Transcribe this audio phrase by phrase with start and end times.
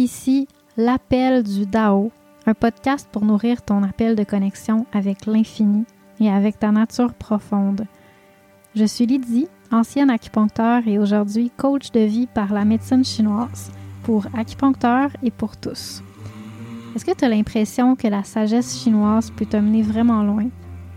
[0.00, 0.48] Ici,
[0.78, 2.10] l'appel du Dao,
[2.46, 5.84] un podcast pour nourrir ton appel de connexion avec l'infini
[6.20, 7.84] et avec ta nature profonde.
[8.74, 14.24] Je suis Lydie, ancienne acupuncteur et aujourd'hui coach de vie par la médecine chinoise pour
[14.34, 16.02] acupuncteurs et pour tous.
[16.96, 20.48] Est-ce que tu as l'impression que la sagesse chinoise peut te mener vraiment loin,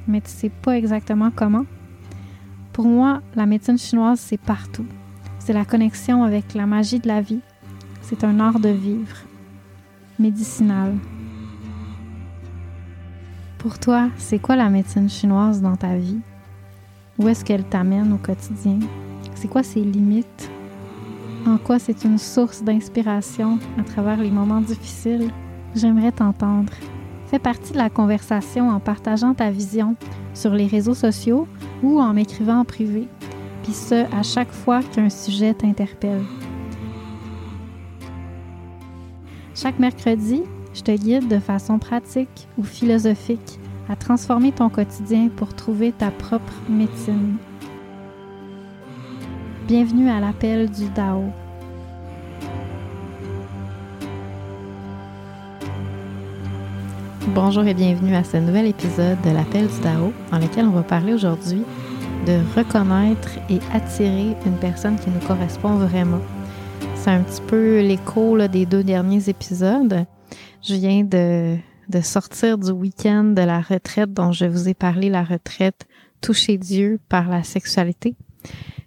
[0.08, 1.66] mais tu sais pas exactement comment?
[2.72, 4.86] Pour moi, la médecine chinoise, c'est partout.
[5.40, 7.42] C'est la connexion avec la magie de la vie.
[8.04, 9.16] C'est un art de vivre,
[10.20, 10.94] médicinal.
[13.58, 16.20] Pour toi, c'est quoi la médecine chinoise dans ta vie?
[17.18, 18.80] Où est-ce qu'elle t'amène au quotidien?
[19.36, 20.52] C'est quoi ses limites?
[21.48, 25.32] En quoi c'est une source d'inspiration à travers les moments difficiles?
[25.74, 26.74] J'aimerais t'entendre.
[27.28, 29.96] Fais partie de la conversation en partageant ta vision
[30.34, 31.48] sur les réseaux sociaux
[31.82, 33.08] ou en m'écrivant en privé,
[33.64, 36.22] puis ce, à chaque fois qu'un sujet t'interpelle.
[39.64, 45.54] Chaque mercredi, je te guide de façon pratique ou philosophique à transformer ton quotidien pour
[45.54, 47.38] trouver ta propre médecine.
[49.66, 51.24] Bienvenue à l'appel du Dao.
[57.28, 60.84] Bonjour et bienvenue à ce nouvel épisode de l'appel du Dao dans lequel on va
[60.84, 61.64] parler aujourd'hui
[62.28, 66.20] de reconnaître et attirer une personne qui nous correspond vraiment.
[67.04, 70.06] C'est un petit peu l'écho des deux derniers épisodes.
[70.62, 71.58] Je viens de,
[71.90, 75.86] de sortir du week-end de la retraite dont je vous ai parlé, la retraite
[76.22, 78.16] toucher Dieu par la sexualité.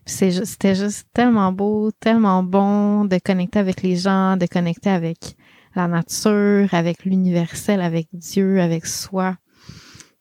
[0.06, 5.37] C'était juste tellement beau, tellement bon de connecter avec les gens, de connecter avec
[5.75, 9.37] la nature, avec l'universel, avec Dieu, avec soi.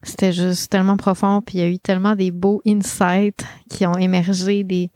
[0.03, 3.97] C'était juste tellement profond, puis il y a eu tellement des beaux insights qui ont
[3.97, 4.91] émergé, des,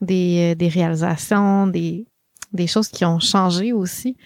[0.00, 2.06] des, euh, des réalisations, des,
[2.52, 4.16] des choses qui ont changé aussi,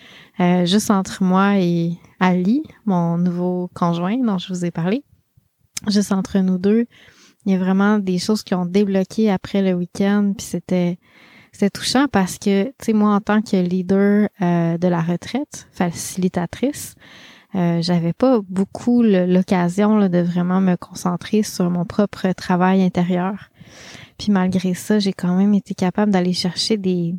[0.40, 5.04] euh, juste entre moi et Ali, mon nouveau conjoint dont je vous ai parlé.
[5.88, 6.86] Juste entre nous deux,
[7.44, 10.98] il y a vraiment des choses qui ont débloqué après le week-end, puis c'était
[11.52, 15.68] c'était touchant parce que, tu sais, moi, en tant que leader euh, de la retraite,
[15.70, 16.94] facilitatrice,
[17.54, 23.50] euh, j'avais pas beaucoup l'occasion de vraiment me concentrer sur mon propre travail intérieur.
[24.18, 27.14] Puis malgré ça, j'ai quand même été capable d'aller chercher des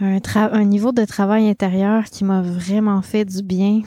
[0.00, 3.82] un, un niveau de travail intérieur qui m'a vraiment fait du bien.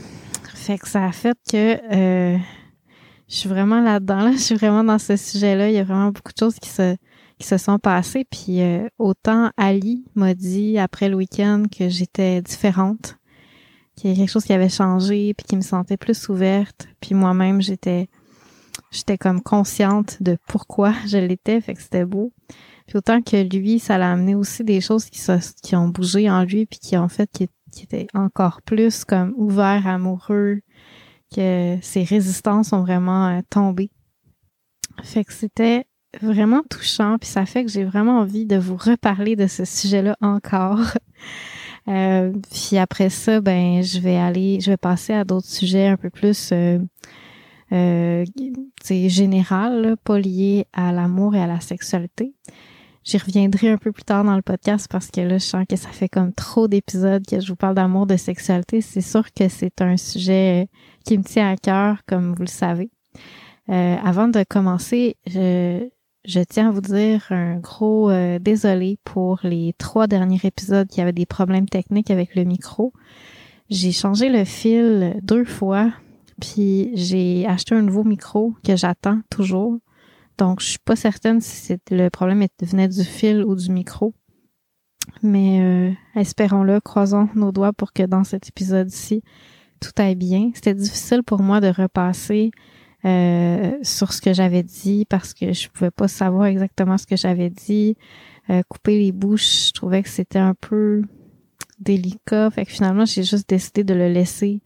[0.54, 2.38] Fait que ça a fait que euh,
[3.28, 4.22] je suis vraiment là-dedans.
[4.22, 4.32] Là.
[4.34, 5.70] Je suis vraiment dans ce sujet-là.
[5.70, 6.96] Il y a vraiment beaucoup de choses qui se
[7.40, 8.26] qui se sont passées.
[8.30, 13.18] Puis euh, autant Ali m'a dit après le week-end que j'étais différente,
[13.96, 16.88] qu'il y a quelque chose qui avait changé, puis qui me sentait plus ouverte.
[17.00, 18.10] Puis moi-même, j'étais
[18.92, 22.32] j'étais comme consciente de pourquoi je l'étais, fait que c'était beau.
[22.88, 25.22] Puis autant que lui, ça l'a amené aussi des choses qui,
[25.62, 27.48] qui ont bougé en lui, puis qui ont fait qu'il
[27.84, 30.62] était encore plus comme ouvert, amoureux,
[31.36, 33.92] que ses résistances ont vraiment euh, tombé.
[35.04, 35.86] Fait que c'était
[36.22, 40.16] vraiment touchant, puis ça fait que j'ai vraiment envie de vous reparler de ce sujet-là
[40.22, 40.80] encore.
[41.90, 45.96] Euh, puis après ça, ben je vais aller, je vais passer à d'autres sujets un
[45.96, 46.80] peu plus euh,
[47.72, 48.26] euh,
[48.84, 52.34] général, pas liés à l'amour et à la sexualité.
[53.08, 55.78] J'y reviendrai un peu plus tard dans le podcast parce que là, je sens que
[55.78, 58.82] ça fait comme trop d'épisodes que je vous parle d'amour, de sexualité.
[58.82, 60.68] C'est sûr que c'est un sujet
[61.06, 62.90] qui me tient à cœur, comme vous le savez.
[63.70, 65.88] Euh, avant de commencer, je,
[66.26, 71.00] je tiens à vous dire un gros euh, désolé pour les trois derniers épisodes qui
[71.00, 72.92] avaient des problèmes techniques avec le micro.
[73.70, 75.94] J'ai changé le fil deux fois,
[76.42, 79.80] puis j'ai acheté un nouveau micro que j'attends toujours.
[80.38, 84.14] Donc, je suis pas certaine si le problème venait du fil ou du micro.
[85.24, 89.24] Mais euh, espérons-le, croisons nos doigts pour que dans cet épisode-ci,
[89.80, 90.52] tout aille bien.
[90.54, 92.52] C'était difficile pour moi de repasser
[93.06, 97.16] euh, sur ce que j'avais dit parce que je pouvais pas savoir exactement ce que
[97.16, 97.96] j'avais dit.
[98.50, 101.04] Euh, couper les bouches, je trouvais que c'était un peu
[101.80, 102.50] délicat.
[102.52, 104.62] Fait que finalement, j'ai juste décidé de le laisser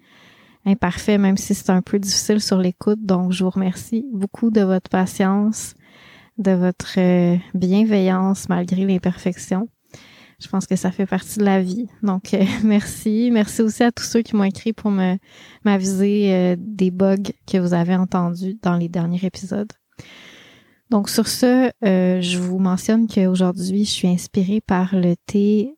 [0.66, 3.00] imparfait, même si c'est un peu difficile sur l'écoute.
[3.04, 5.76] Donc, je vous remercie beaucoup de votre patience,
[6.38, 9.68] de votre euh, bienveillance malgré l'imperfection
[10.44, 11.88] je pense que ça fait partie de la vie.
[12.02, 13.30] Donc, euh, merci.
[13.32, 15.18] Merci aussi à tous ceux qui m'ont écrit pour me
[15.64, 19.72] m'aviser euh, des bugs que vous avez entendus dans les derniers épisodes.
[20.90, 25.76] Donc, sur ce, je vous mentionne qu'aujourd'hui, je suis inspirée par le thé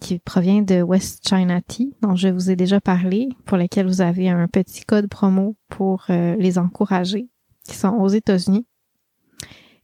[0.00, 4.00] qui provient de West China Tea, dont je vous ai déjà parlé, pour lequel vous
[4.00, 7.28] avez un petit code promo pour les encourager,
[7.64, 8.66] qui sont aux États-Unis.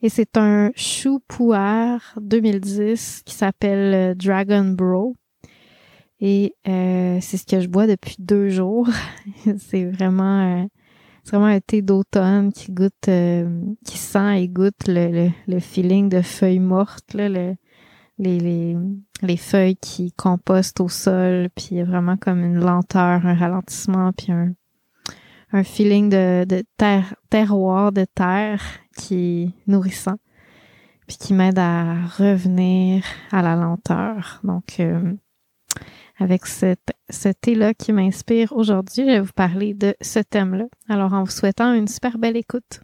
[0.03, 5.15] Et c'est un chou pouard 2010 qui s'appelle euh, Dragon Bro.
[6.21, 8.89] Et euh, c'est ce que je bois depuis deux jours.
[9.59, 10.65] c'est vraiment, euh,
[11.25, 16.21] vraiment un thé d'automne qui goûte, euh, qui sent et goûte le, le, feeling de
[16.21, 17.55] feuilles mortes, là, le,
[18.23, 18.77] les, les,
[19.23, 23.35] les feuilles qui compostent au sol, puis il y a vraiment comme une lenteur, un
[23.35, 24.55] ralentissement, puis un,
[25.53, 28.63] un feeling de, terre, terroir, de terre
[28.97, 30.17] qui est nourrissant,
[31.07, 34.41] puis qui m'aide à revenir à la lenteur.
[34.45, 34.81] Donc,
[36.19, 40.67] avec cette, ce thé-là qui m'inspire aujourd'hui, je vais vous parler de ce thème-là.
[40.89, 42.81] Alors, en vous souhaitant une super belle écoute.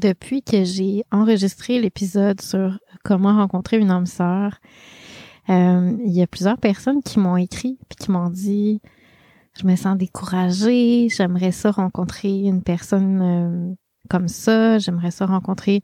[0.00, 4.58] Depuis que j'ai enregistré l'épisode sur comment rencontrer une âme sœur,
[5.50, 8.80] euh, il y a plusieurs personnes qui m'ont écrit puis qui m'ont dit
[9.58, 13.74] je me sens découragée, j'aimerais ça rencontrer une personne euh,
[14.08, 15.82] comme ça, j'aimerais ça rencontrer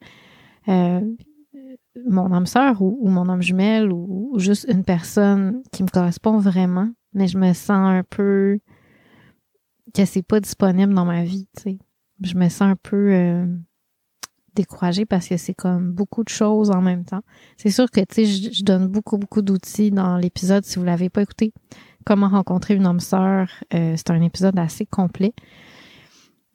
[0.68, 1.00] euh,
[2.06, 6.88] mon âme sœur ou, mon âme jumelle ou, juste une personne qui me correspond vraiment,
[7.12, 8.60] mais je me sens un peu
[9.92, 11.78] que c'est pas disponible dans ma vie, tu sais.
[12.22, 13.46] Je me sens un peu
[14.56, 17.22] découragée parce que c'est comme beaucoup de choses en même temps.
[17.56, 21.08] C'est sûr que, tu sais, je, donne beaucoup, beaucoup d'outils dans l'épisode si vous l'avez
[21.08, 21.52] pas écouté.
[22.04, 25.32] Comment rencontrer une homme sœur, euh, c'est un épisode assez complet.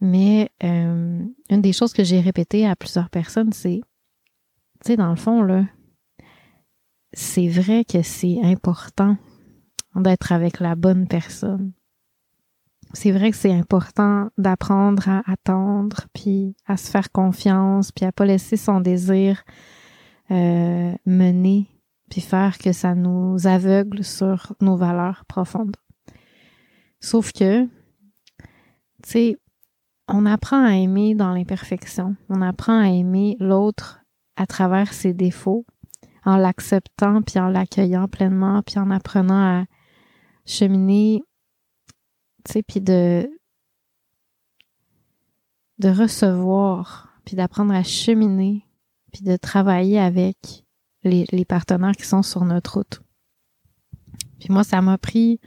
[0.01, 1.19] Mais euh,
[1.49, 3.81] une des choses que j'ai répétées à plusieurs personnes, c'est,
[4.83, 5.63] tu sais, dans le fond, là,
[7.13, 9.17] c'est vrai que c'est important
[9.95, 11.73] d'être avec la bonne personne.
[12.93, 18.11] C'est vrai que c'est important d'apprendre à attendre, puis à se faire confiance, puis à
[18.11, 19.43] pas laisser son désir
[20.31, 21.67] euh, mener
[22.11, 25.77] puis faire que ça nous aveugle sur nos valeurs profondes.
[26.99, 27.69] Sauf que, tu
[29.05, 29.37] sais,
[30.07, 32.17] on apprend à aimer dans l'imperfection.
[32.29, 34.01] On apprend à aimer l'autre
[34.35, 35.65] à travers ses défauts,
[36.25, 39.65] en l'acceptant, puis en l'accueillant pleinement, puis en apprenant à
[40.45, 41.23] cheminer,
[42.67, 43.29] puis de,
[45.79, 48.65] de recevoir, puis d'apprendre à cheminer,
[49.11, 50.63] puis de travailler avec
[51.03, 53.01] les, partenaires qui sont sur notre route.
[54.39, 55.39] Puis moi, ça m'a pris,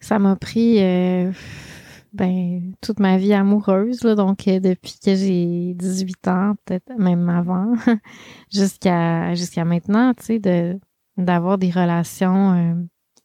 [0.00, 1.32] ça m'a pris, euh,
[2.12, 7.28] ben, toute ma vie amoureuse, là, donc euh, depuis que j'ai 18 ans, peut-être même
[7.28, 7.74] avant,
[8.52, 10.78] jusqu'à jusqu'à maintenant, tu sais, de
[11.16, 12.74] d'avoir des relations euh,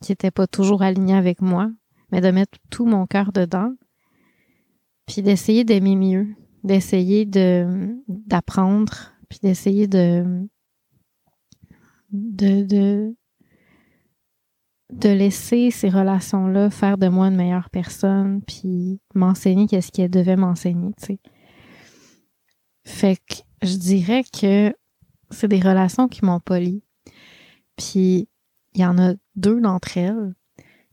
[0.01, 1.69] qui étaient pas toujours alignées avec moi,
[2.11, 3.73] mais de mettre tout mon cœur dedans,
[5.05, 6.27] puis d'essayer d'aimer mieux,
[6.63, 10.47] d'essayer de d'apprendre, puis d'essayer de
[12.11, 13.15] de, de,
[14.93, 20.37] de laisser ces relations-là faire de moi une meilleure personne, puis m'enseigner qu'est-ce qu'elle devait
[20.37, 21.19] m'enseigner, tu sais.
[22.85, 24.73] Fait que je dirais que
[25.29, 26.83] c'est des relations qui m'ont poli.
[27.75, 28.29] Puis
[28.73, 30.33] il y en a deux d'entre elles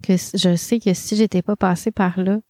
[0.04, 2.40] que je sais que si j'étais pas passée par là,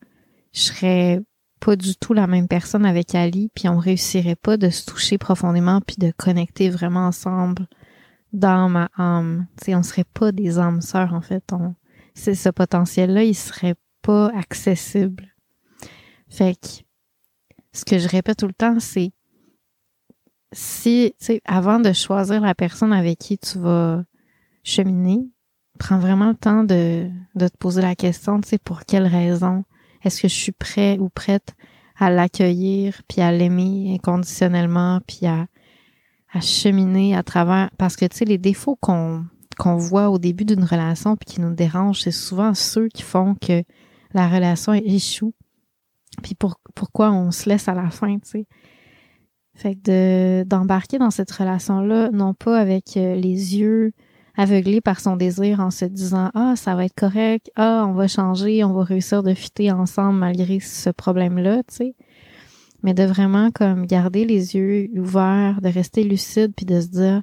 [0.52, 1.20] je serais
[1.60, 5.18] pas du tout la même personne avec Ali, puis on réussirait pas de se toucher
[5.18, 7.66] profondément puis de connecter vraiment ensemble
[8.32, 9.46] dans ma âme.
[9.62, 11.44] sais, on serait pas des âmes sœurs, en fait.
[11.52, 11.74] On,
[12.14, 15.34] c'est ce potentiel-là, il serait pas accessible.
[16.28, 16.68] Fait que,
[17.72, 19.12] ce que je répète tout le temps, c'est
[20.52, 24.04] si, tu sais, avant de choisir la personne avec qui tu vas
[24.62, 25.30] cheminer,
[25.78, 29.64] prends vraiment le temps de, de te poser la question, tu sais, pour quelle raison
[30.02, 31.54] est-ce que je suis prêt ou prête
[31.96, 35.46] à l'accueillir, puis à l'aimer inconditionnellement, puis à
[36.34, 39.24] à cheminer à travers parce que tu sais les défauts qu'on
[39.56, 43.36] qu'on voit au début d'une relation puis qui nous dérangent, c'est souvent ceux qui font
[43.36, 43.62] que
[44.12, 45.32] la relation échoue.
[46.24, 48.46] Puis pour, pourquoi on se laisse à la fin, tu sais.
[49.54, 53.92] Fait que de d'embarquer dans cette relation-là, non pas avec euh, les yeux
[54.36, 58.08] aveuglés par son désir en se disant ah ça va être correct, ah on va
[58.08, 61.94] changer, on va réussir de fitter ensemble malgré ce problème-là, tu sais
[62.84, 67.22] mais de vraiment comme garder les yeux ouverts, de rester lucide puis de se dire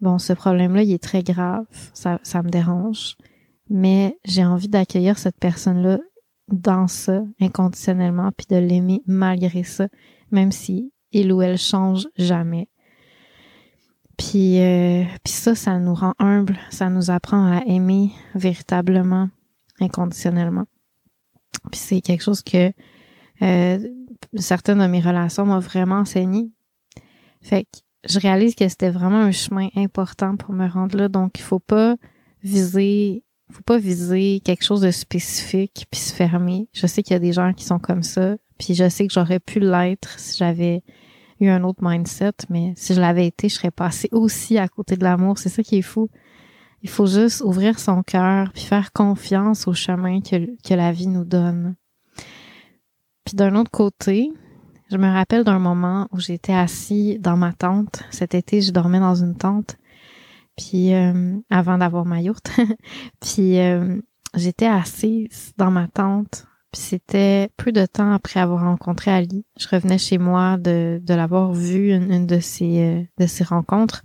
[0.00, 3.16] bon ce problème-là il est très grave, ça ça me dérange,
[3.68, 5.98] mais j'ai envie d'accueillir cette personne-là
[6.48, 9.88] dans ça inconditionnellement puis de l'aimer malgré ça,
[10.30, 12.68] même si il ou elle change jamais.
[14.30, 19.28] Puis, euh, ça, ça nous rend humbles, ça nous apprend à aimer véritablement,
[19.80, 20.64] inconditionnellement.
[21.70, 22.72] Puis c'est quelque chose que
[23.42, 23.78] euh,
[24.34, 26.50] certaines de mes relations m'ont vraiment enseigné.
[27.40, 27.78] Fait que
[28.08, 31.08] je réalise que c'était vraiment un chemin important pour me rendre là.
[31.08, 31.96] Donc, il faut pas
[32.42, 36.68] viser faut pas viser quelque chose de spécifique puis se fermer.
[36.72, 39.14] Je sais qu'il y a des gens qui sont comme ça, puis je sais que
[39.14, 40.82] j'aurais pu l'être si j'avais
[41.40, 44.96] eu un autre mindset, mais si je l'avais été, je serais passée aussi à côté
[44.96, 45.38] de l'amour.
[45.38, 46.08] C'est ça qui est fou.
[46.82, 51.24] Il faut juste ouvrir son cœur puis faire confiance au chemin que, la vie nous
[51.24, 51.74] donne.
[53.24, 54.30] Puis d'un autre côté,
[54.90, 58.04] je me rappelle d'un moment où j'étais assis dans ma tente.
[58.10, 59.76] Cet été, je dormais dans une tente.
[60.56, 62.50] Puis euh, avant d'avoir ma yourte.
[63.20, 64.00] puis euh,
[64.34, 66.46] j'étais assise dans ma tente.
[66.76, 69.44] C'était peu de temps après avoir rencontré Ali.
[69.58, 74.04] Je revenais chez moi de, l'avoir vu une, de ces euh, rencontres.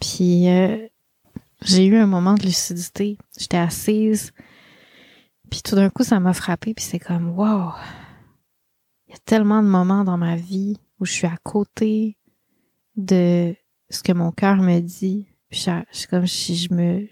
[0.00, 0.46] Puis
[1.62, 3.18] j'ai eu un moment de lucidité.
[3.38, 4.32] J'étais assise.
[5.50, 6.74] Puis tout d'un coup, ça m'a frappé.
[6.74, 7.72] Puis c'est comme wow,
[9.14, 12.18] y a tellement de moments dans ma vie où je suis à côté
[12.96, 13.54] de
[13.90, 15.28] ce que mon cœur me dit.
[15.50, 15.66] Puis
[16.10, 17.06] comme si je me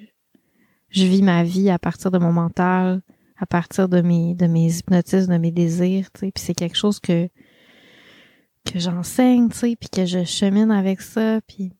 [0.89, 3.03] je vis ma vie à partir de mon mental,
[3.43, 6.33] à partir de mes de mes hypnotismes, de mes désirs, tu sais.
[6.33, 7.29] Puis c'est quelque chose que
[8.65, 11.73] que j'enseigne, tu sais, puis que je chemine avec ça, puis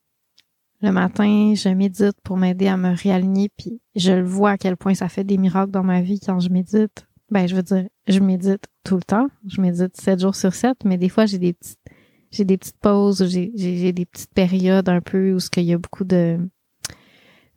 [0.81, 4.75] le matin, je médite pour m'aider à me réaligner, puis je le vois à quel
[4.75, 7.87] point ça fait des miracles dans ma vie quand je médite ben je veux dire,
[8.07, 9.27] je médite tout le temps.
[9.47, 11.79] Je médite sept jours sur sept, mais des fois j'ai des petites
[12.31, 15.77] j'ai des petites pauses, j'ai, des petites périodes un peu où ce qu'il y a
[15.77, 16.39] beaucoup de,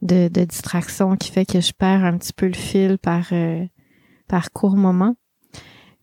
[0.02, 3.64] de, de distractions qui fait que je perds un petit peu le fil par euh,
[4.28, 5.16] par court moment.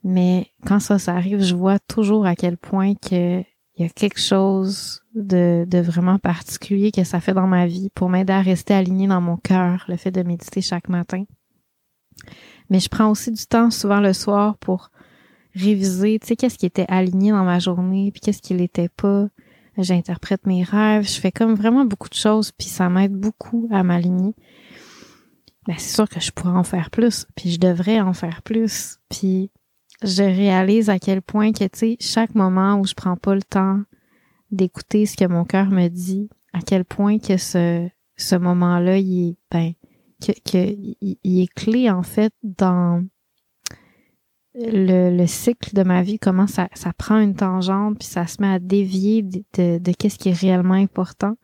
[0.04, 3.44] Mais quand ça, ça arrive, je vois toujours à quel point que
[3.76, 7.90] il y a quelque chose de, de vraiment particulier que ça fait dans ma vie
[7.96, 11.24] pour m'aider à rester aligné dans mon cœur, le fait de méditer chaque matin.
[12.70, 14.92] Mais je prends aussi du temps souvent le soir pour
[15.56, 19.28] réviser, tu sais, qu'est-ce qui était aligné dans ma journée, puis qu'est-ce qui l'était pas.
[19.78, 23.82] J'interprète mes rêves, je fais comme vraiment beaucoup de choses, puis ça m'aide beaucoup à
[23.82, 24.36] m'aligner.
[25.68, 28.98] Ben, c'est sûr que je pourrais en faire plus, puis je devrais en faire plus.
[29.10, 29.50] Puis
[30.02, 33.44] je réalise à quel point que, tu sais, chaque moment où je prends pas le
[33.44, 33.82] temps
[34.52, 39.30] d'écouter ce que mon cœur me dit, à quel point que ce, ce moment-là, il
[39.30, 39.74] est, ben,
[40.20, 43.04] qu'il est clé en fait dans
[44.56, 48.48] le, cycle de ma vie, comment ça, ça prend une tangente, puis ça se met
[48.48, 51.36] à dévier de, de, qu'est-ce qui est réellement important.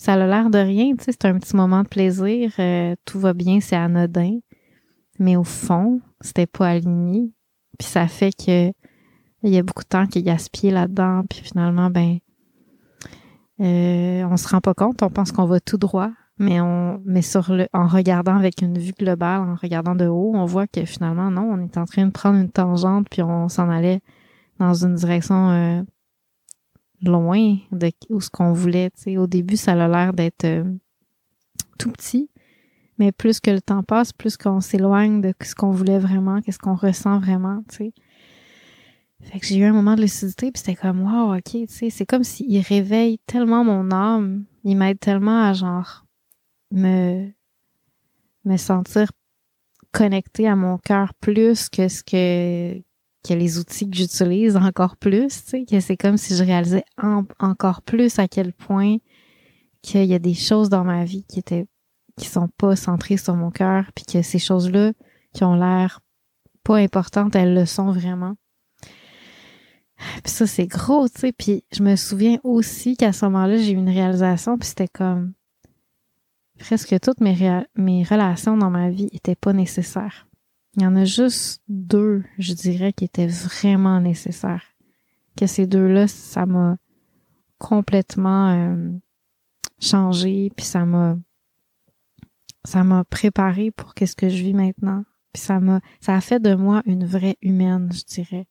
[0.00, 3.20] Ça a l'air de rien, tu sais, c'est un petit moment de plaisir, euh, tout
[3.20, 4.38] va bien, c'est anodin,
[5.18, 7.34] mais au fond, c'était pas aligné,
[7.78, 8.72] puis ça fait que
[9.42, 12.16] il y a beaucoup de temps qui est gaspillé là-dedans, puis finalement, ben,
[13.60, 17.20] euh, on se rend pas compte, on pense qu'on va tout droit, mais on mais
[17.74, 21.42] en regardant avec une vue globale, en regardant de haut, on voit que finalement non,
[21.42, 24.00] on est en train de prendre une tangente puis on s'en allait
[24.58, 25.82] dans une direction euh,
[27.02, 28.90] loin de où ce qu'on voulait.
[28.94, 30.64] sais Au début, ça a l'air d'être euh,
[31.78, 32.30] tout petit,
[32.98, 36.58] mais plus que le temps passe, plus qu'on s'éloigne de ce qu'on voulait vraiment, qu'est-ce
[36.58, 37.92] qu'on ressent vraiment, tu sais.
[39.22, 42.24] Fait que j'ai eu un moment de lucidité, puis c'était comme wow, ok, c'est comme
[42.24, 46.06] s'il réveille tellement mon âme, il m'aide tellement à genre
[46.70, 47.28] me,
[48.44, 49.10] me sentir
[49.92, 52.82] connecté à mon cœur plus que ce que,
[53.26, 56.84] que les outils que j'utilise encore plus, tu sais, que c'est comme si je réalisais
[57.38, 58.96] encore plus à quel point
[59.82, 61.66] qu'il y a des choses dans ma vie qui étaient
[62.16, 64.92] qui sont pas centrées sur mon cœur puis que ces choses-là
[65.32, 66.00] qui ont l'air
[66.64, 68.34] pas importantes, elles le sont vraiment.
[70.22, 73.72] Puis ça c'est gros, tu sais, puis je me souviens aussi qu'à ce moment-là, j'ai
[73.72, 75.32] eu une réalisation puis c'était comme
[76.58, 77.36] presque toutes mes,
[77.76, 80.26] mes relations dans ma vie étaient pas nécessaires.
[80.76, 84.64] Il y en a juste deux, je dirais, qui étaient vraiment nécessaires.
[85.36, 86.76] Que ces deux-là, ça m'a
[87.58, 88.92] complètement euh,
[89.80, 91.16] changé, puis ça m'a
[92.64, 95.04] ça m'a préparé pour qu'est-ce que je vis maintenant.
[95.32, 98.46] Puis ça m'a ça a fait de moi une vraie humaine, je dirais.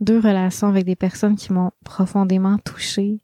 [0.00, 3.20] Deux relations avec des personnes qui m'ont profondément touchée,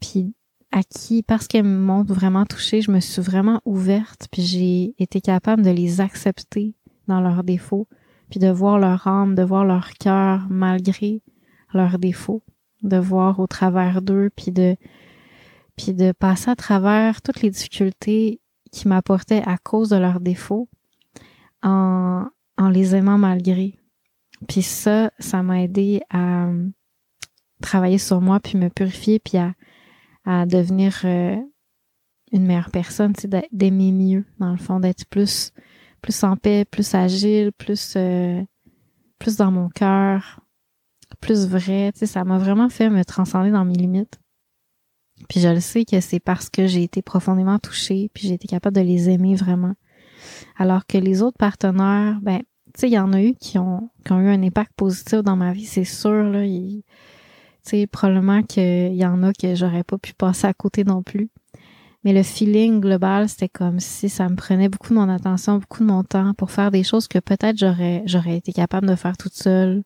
[0.00, 0.34] puis
[0.70, 5.20] à qui, parce qu'elles m'ont vraiment touchée, je me suis vraiment ouverte, puis j'ai été
[5.20, 6.74] capable de les accepter
[7.08, 7.86] dans leurs défauts,
[8.30, 11.22] puis de voir leur âme, de voir leur cœur malgré
[11.72, 12.42] leurs défauts,
[12.82, 14.76] de voir au travers d'eux, puis de
[15.76, 18.40] puis de passer à travers toutes les difficultés
[18.72, 20.70] qui m'apportaient à cause de leurs défauts
[21.62, 22.24] en,
[22.56, 23.78] en les aimant malgré.
[24.48, 26.48] Puis ça, ça m'a aidé à
[27.62, 29.54] travailler sur moi, puis me purifier, puis à,
[30.46, 31.36] devenir euh,
[32.32, 33.12] une meilleure personne,
[33.52, 35.52] d'aimer mieux, dans le fond, d'être plus
[36.02, 38.42] plus en paix, plus agile, plus euh,
[39.18, 40.40] plus dans mon cœur,
[41.20, 41.92] plus vrai.
[41.92, 44.18] Tu sais, ça m'a vraiment fait me transcender dans mes limites.
[45.28, 48.48] Puis je le sais que c'est parce que j'ai été profondément touchée, puis j'ai été
[48.48, 49.74] capable de les aimer vraiment.
[50.56, 52.40] Alors que les autres partenaires, ben,
[52.74, 55.22] tu sais, il y en a eu qui ont, qui ont eu un impact positif
[55.22, 56.42] dans ma vie, c'est sûr, là.
[56.44, 56.82] Tu
[57.62, 61.30] sais, probablement qu'il y en a que j'aurais pas pu passer à côté non plus.
[62.06, 65.80] Mais le feeling global, c'était comme si ça me prenait beaucoup de mon attention, beaucoup
[65.80, 69.16] de mon temps pour faire des choses que peut-être j'aurais, j'aurais été capable de faire
[69.16, 69.82] toute seule.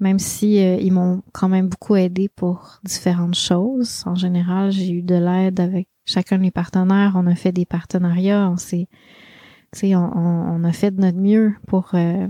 [0.00, 4.02] Même si euh, ils m'ont quand même beaucoup aidé pour différentes choses.
[4.06, 7.12] En général, j'ai eu de l'aide avec chacun de mes partenaires.
[7.14, 8.50] On a fait des partenariats.
[8.50, 8.88] On s'est,
[9.84, 12.26] on, on, a fait de notre mieux pour euh,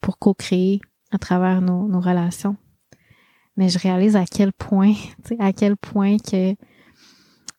[0.00, 2.56] pour co-créer à travers nos, nos relations.
[3.56, 4.94] Mais je réalise à quel point,
[5.40, 6.54] à quel point que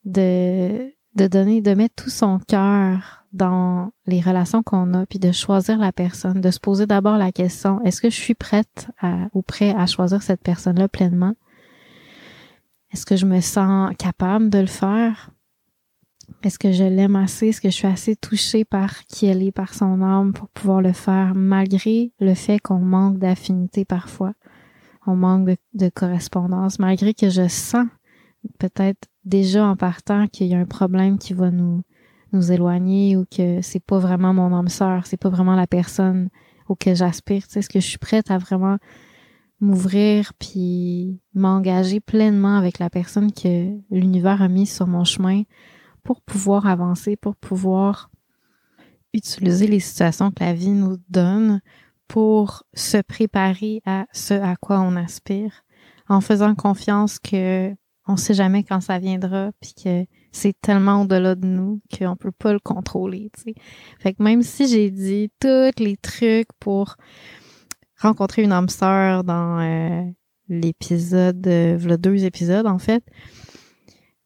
[0.07, 5.31] de, de donner, de mettre tout son cœur dans les relations qu'on a, puis de
[5.31, 8.87] choisir la personne, de se poser d'abord la question, est-ce que je suis prête
[9.33, 11.35] ou prêt à choisir cette personne-là pleinement?
[12.91, 15.29] Est-ce que je me sens capable de le faire?
[16.41, 17.49] Est-ce que je l'aime assez?
[17.49, 20.81] Est-ce que je suis assez touchée par qui elle est, par son âme pour pouvoir
[20.81, 24.33] le faire malgré le fait qu'on manque d'affinité parfois?
[25.05, 27.87] On manque de correspondance, malgré que je sens
[28.59, 31.83] peut-être déjà en partant qu'il y a un problème qui va nous
[32.33, 36.29] nous éloigner ou que c'est pas vraiment mon âme sœur, c'est pas vraiment la personne
[36.67, 37.43] auquel j'aspire.
[37.47, 38.77] Tu sais, est-ce que je suis prête à vraiment
[39.59, 45.43] m'ouvrir puis m'engager pleinement avec la personne que l'univers a mis sur mon chemin
[46.03, 48.09] pour pouvoir avancer, pour pouvoir
[49.13, 51.61] utiliser les situations que la vie nous donne
[52.07, 55.63] pour se préparer à ce à quoi on aspire?
[56.09, 57.73] En faisant confiance que
[58.07, 62.31] on sait jamais quand ça viendra puis que c'est tellement au-delà de nous qu'on peut
[62.31, 63.55] pas le contrôler, tu sais.
[63.99, 66.95] Fait que même si j'ai dit tous les trucs pour
[67.99, 70.03] rencontrer une âme sœur dans euh,
[70.47, 73.03] l'épisode, euh, le deux épisodes en fait,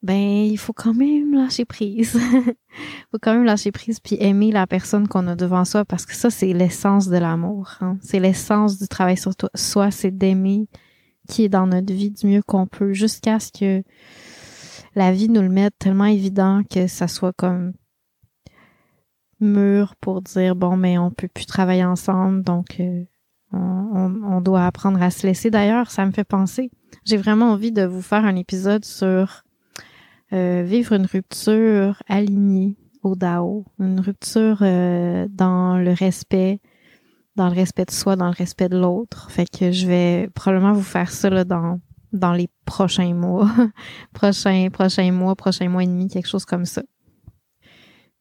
[0.03, 2.11] ben il faut quand même lâcher prise.
[3.11, 6.15] faut quand même lâcher prise puis aimer la personne qu'on a devant soi parce que
[6.15, 7.75] ça c'est l'essence de l'amour.
[7.81, 7.97] Hein.
[8.01, 10.67] C'est l'essence du travail sur soi, c'est d'aimer
[11.31, 13.83] qui est dans notre vie du mieux qu'on peut jusqu'à ce que
[14.95, 17.71] la vie nous le mette tellement évident que ça soit comme
[19.39, 23.05] mûr pour dire bon mais on peut plus travailler ensemble donc euh,
[23.53, 25.49] on, doit apprendre à se laisser.
[25.49, 26.69] D'ailleurs ça me fait penser
[27.05, 29.43] j'ai vraiment envie de vous faire un épisode sur
[30.33, 36.59] euh, vivre une rupture alignée au Dao une rupture euh, dans le respect
[37.35, 39.29] dans le respect de soi, dans le respect de l'autre.
[39.31, 41.79] Fait que je vais probablement vous faire ça là, dans
[42.11, 43.49] dans les prochains mois,
[44.13, 46.81] prochains prochains mois, prochains mois et demi, quelque chose comme ça.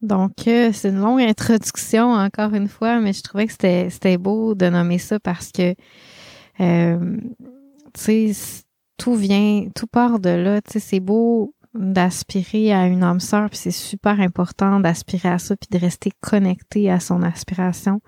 [0.00, 4.16] Donc euh, c'est une longue introduction encore une fois, mais je trouvais que c'était c'était
[4.16, 5.74] beau de nommer ça parce que
[6.60, 7.16] euh,
[7.94, 8.62] tu sais
[8.96, 10.62] tout vient, tout part de là.
[10.62, 15.38] Tu sais c'est beau d'aspirer à une âme sœur, puis c'est super important d'aspirer à
[15.38, 18.00] ça, puis de rester connecté à son aspiration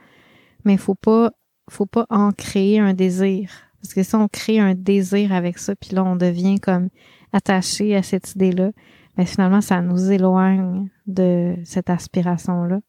[0.64, 1.33] mais faut pas
[1.70, 5.75] faut pas en créer un désir parce que si on crée un désir avec ça
[5.75, 6.88] puis là on devient comme
[7.33, 8.70] attaché à cette idée-là,
[9.16, 12.81] mais ben, finalement ça nous éloigne de cette aspiration là.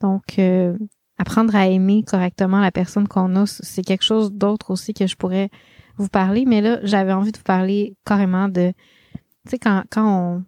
[0.00, 0.76] Donc euh,
[1.18, 5.16] apprendre à aimer correctement la personne qu'on a, c'est quelque chose d'autre aussi que je
[5.16, 5.50] pourrais
[5.96, 8.72] vous parler, mais là j'avais envie de vous parler carrément de
[9.44, 10.44] tu sais quand quand on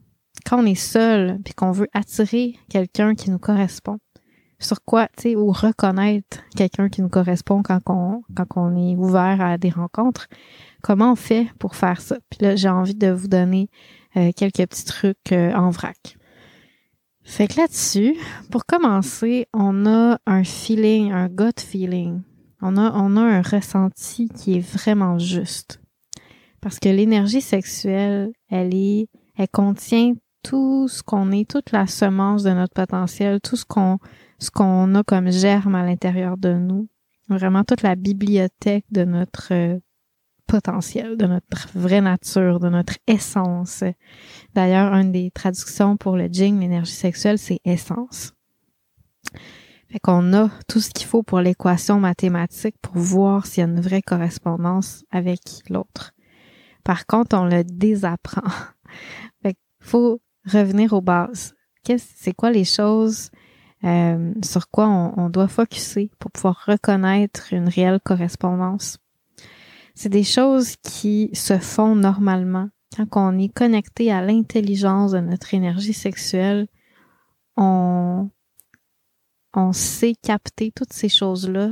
[0.47, 3.99] quand on est seul puis qu'on veut attirer quelqu'un qui nous correspond
[4.65, 9.59] sur quoi, tu sais, ou reconnaître quelqu'un qui nous correspond quand on, est ouvert à
[9.59, 10.29] des rencontres.
[10.83, 12.17] Comment on fait pour faire ça?
[12.31, 13.69] Puis là, j'ai envie de vous donner
[14.17, 16.17] euh, quelques petits trucs euh, en vrac.
[17.23, 18.17] Fait que là-dessus,
[18.51, 22.21] pour commencer, on a un feeling, un gut feeling.
[22.61, 25.81] On a, on a un ressenti qui est vraiment juste.
[26.61, 32.43] Parce que l'énergie sexuelle, elle est, elle contient tout ce qu'on est, toute la semence
[32.43, 33.99] de notre potentiel, tout ce qu'on,
[34.39, 36.89] ce qu'on a comme germe à l'intérieur de nous.
[37.29, 39.79] Vraiment toute la bibliothèque de notre euh,
[40.47, 43.83] potentiel, de notre vraie nature, de notre essence.
[44.55, 48.35] D'ailleurs, une des traductions pour le jing, l'énergie sexuelle, c'est essence.
[49.91, 53.71] Fait qu'on a tout ce qu'il faut pour l'équation mathématique pour voir s'il y a
[53.71, 56.13] une vraie correspondance avec l'autre.
[56.83, 58.43] Par contre, on le désapprend.
[59.43, 61.55] Fait qu'il faut revenir aux bases.
[61.99, 63.31] C'est quoi les choses
[63.85, 68.99] euh, sur quoi on, doit focuser pour pouvoir reconnaître une réelle correspondance.
[69.95, 72.69] C'est des choses qui se font normalement.
[73.11, 76.67] Quand on est connecté à l'intelligence de notre énergie sexuelle,
[77.57, 78.31] on,
[79.53, 81.71] on sait capter toutes ces choses-là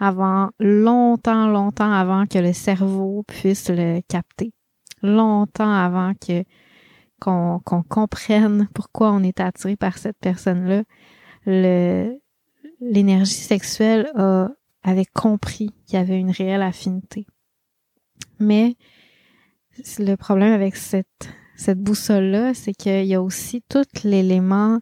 [0.00, 4.52] avant longtemps, longtemps avant que le cerveau puisse le capter.
[5.02, 6.44] Longtemps avant que
[7.20, 10.82] qu'on comprenne pourquoi on est attiré par cette personne-là
[11.46, 14.50] l'énergie sexuelle a,
[14.82, 17.26] avait compris qu'il y avait une réelle affinité.
[18.38, 18.76] Mais
[19.98, 24.80] le problème avec cette, cette boussole-là, c'est qu'il y a aussi tout l'élément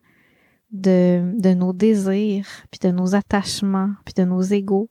[0.73, 4.89] de, de nos désirs, puis de nos attachements, puis de nos égaux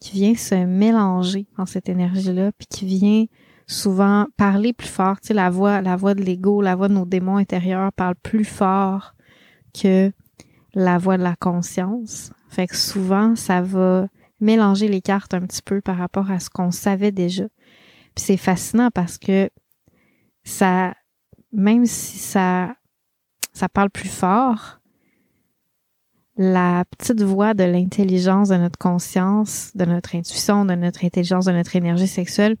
[0.00, 3.26] qui vient se mélanger dans cette énergie-là, puis qui vient
[3.66, 5.20] souvent parler plus fort.
[5.20, 8.16] Tu sais, la voix, la voix de l'ego, la voix de nos démons intérieurs parle
[8.16, 9.14] plus fort
[9.72, 10.10] que
[10.74, 12.32] la voix de la conscience.
[12.48, 14.08] Fait que souvent, ça va
[14.40, 17.44] mélanger les cartes un petit peu par rapport à ce qu'on savait déjà.
[18.14, 19.50] Puis c'est fascinant parce que
[20.44, 20.94] ça,
[21.52, 22.74] même si ça,
[23.52, 24.80] ça parle plus fort,
[26.36, 31.52] la petite voix de l'intelligence de notre conscience, de notre intuition, de notre intelligence, de
[31.52, 32.56] notre énergie sexuelle,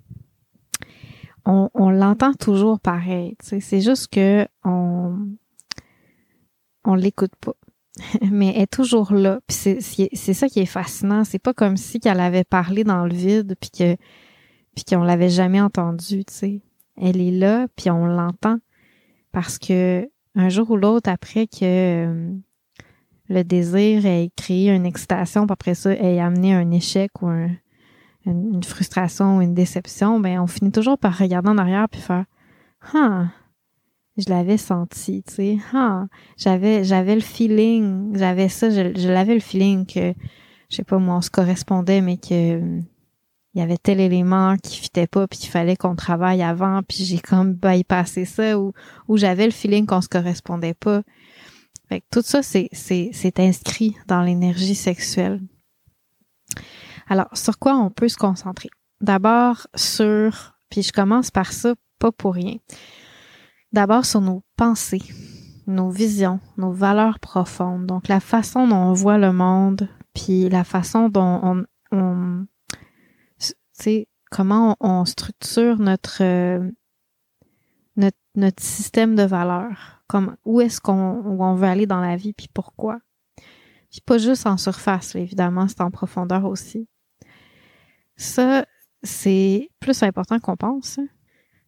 [1.46, 3.36] on, l'entend toujours pareil.
[3.40, 5.16] C'est juste que on
[6.84, 7.54] on l'écoute pas.
[8.30, 9.40] Mais elle est toujours là.
[9.48, 11.24] C'est ça qui est fascinant.
[11.24, 13.96] C'est pas comme si qu'elle avait parlé dans le vide puis que
[14.74, 16.24] puis qu'on l'avait jamais entendue.
[16.24, 16.60] Tu sais,
[16.96, 18.58] elle est là puis on l'entend
[19.32, 21.58] parce que un jour ou l'autre après que
[22.06, 22.32] euh,
[23.28, 27.28] le désir ait créé une excitation, puis après ça, ait amené un échec ou
[28.26, 32.24] une, frustration ou une déception, ben on finit toujours par regarder en arrière puis faire
[32.92, 33.28] Ah,
[34.16, 35.58] je l'avais senti, tu sais.
[35.72, 40.14] Ah, j'avais j'avais le feeling, j'avais ça, je, je l'avais le feeling que
[40.68, 42.60] je sais pas moi, on se correspondait, mais que
[43.52, 47.04] il y avait tel élément qui fitait pas puis qu'il fallait qu'on travaille avant puis
[47.04, 48.72] j'ai comme bypassé ça ou
[49.08, 51.02] ou j'avais le feeling qu'on se correspondait pas
[52.10, 55.40] tout ça, c'est inscrit dans l'énergie sexuelle.
[57.08, 58.70] Alors, sur quoi on peut se concentrer?
[59.00, 62.56] D'abord sur, puis je commence par ça, pas pour rien.
[63.72, 65.02] D'abord sur nos pensées,
[65.66, 67.86] nos visions, nos valeurs profondes.
[67.86, 72.46] Donc, la façon dont on voit le monde, puis la façon dont on, on
[74.30, 76.22] comment on, structure notre,
[77.96, 82.32] notre, notre système de valeurs comme où est-ce qu'on on veut aller dans la vie
[82.32, 82.98] puis pourquoi.
[83.90, 86.88] Puis pas juste en surface, évidemment, c'est en profondeur aussi.
[88.16, 88.66] Ça,
[89.02, 90.98] c'est plus important qu'on pense.
[90.98, 91.06] Hein.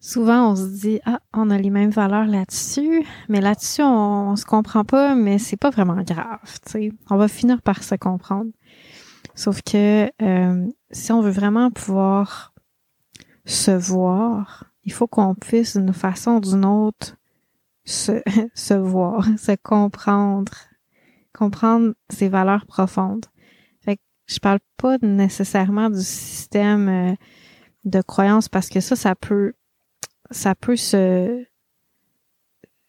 [0.05, 4.45] Souvent, on se dit ah, on a les mêmes valeurs là-dessus, mais là-dessus on, se
[4.45, 6.41] comprend pas, mais c'est pas vraiment grave.
[6.67, 6.91] sais.
[7.09, 8.51] On va finir par se comprendre.
[9.37, 12.53] Sauf que euh, si on veut vraiment pouvoir
[13.45, 17.17] se voir, il faut qu'on puisse d'une façon ou d'une autre
[17.85, 18.23] se,
[18.55, 20.53] se voir, se comprendre,
[21.33, 23.27] comprendre ses valeurs profondes.
[23.85, 27.15] Fait que je parle pas nécessairement du système euh,
[27.85, 29.53] de croyance parce que ça, ça peut,
[30.33, 31.45] ça peut se,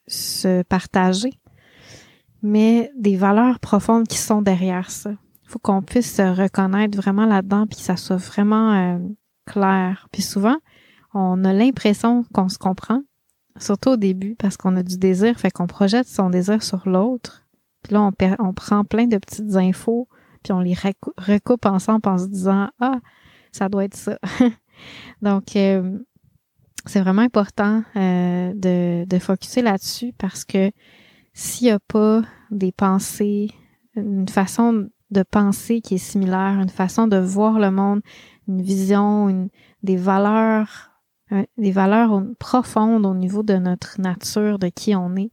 [0.07, 1.39] se partager,
[2.41, 5.11] mais des valeurs profondes qui sont derrière ça.
[5.43, 8.97] Il faut qu'on puisse se reconnaître vraiment là-dedans puis que ça soit vraiment euh,
[9.45, 10.07] clair.
[10.11, 10.57] Puis souvent,
[11.13, 13.01] on a l'impression qu'on se comprend,
[13.59, 17.45] Surtout au début, parce qu'on a du désir, fait qu'on projette son désir sur l'autre.
[17.83, 20.07] Puis là, on, prend plein de petites infos,
[20.41, 22.99] puis on les recoupe ensemble en se disant Ah,
[23.51, 24.17] ça doit être ça.
[25.21, 25.99] Donc, euh,
[26.85, 30.71] c'est vraiment important euh, de, de focuser là-dessus parce que
[31.33, 33.51] s'il n'y a pas des pensées,
[33.95, 38.01] une façon de penser qui est similaire, une façon de voir le monde,
[38.47, 39.49] une vision, une,
[39.83, 40.93] des valeurs
[41.57, 45.31] des valeurs profondes au niveau de notre nature, de qui on est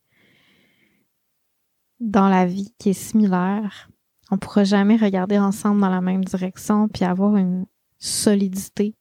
[1.98, 3.90] dans la vie, qui est similaire.
[4.30, 7.66] On pourra jamais regarder ensemble dans la même direction puis avoir une
[7.98, 8.96] solidité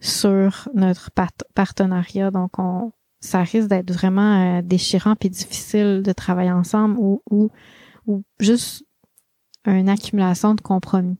[0.00, 1.10] sur notre
[1.54, 2.30] partenariat.
[2.30, 7.50] Donc, on, ça risque d'être vraiment euh, déchirant puis difficile de travailler ensemble ou, ou,
[8.06, 8.84] ou juste
[9.64, 11.18] une accumulation de compromis.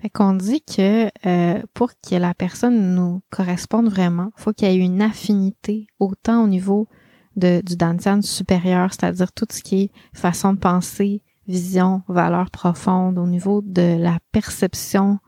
[0.00, 4.70] Fait qu'on dit que euh, pour que la personne nous corresponde vraiment, faut qu'il y
[4.70, 6.88] ait une affinité autant au niveau
[7.36, 13.18] de, du dantian supérieur, c'est-à-dire tout ce qui est façon de penser, vision, valeur profonde,
[13.18, 15.18] au niveau de la perception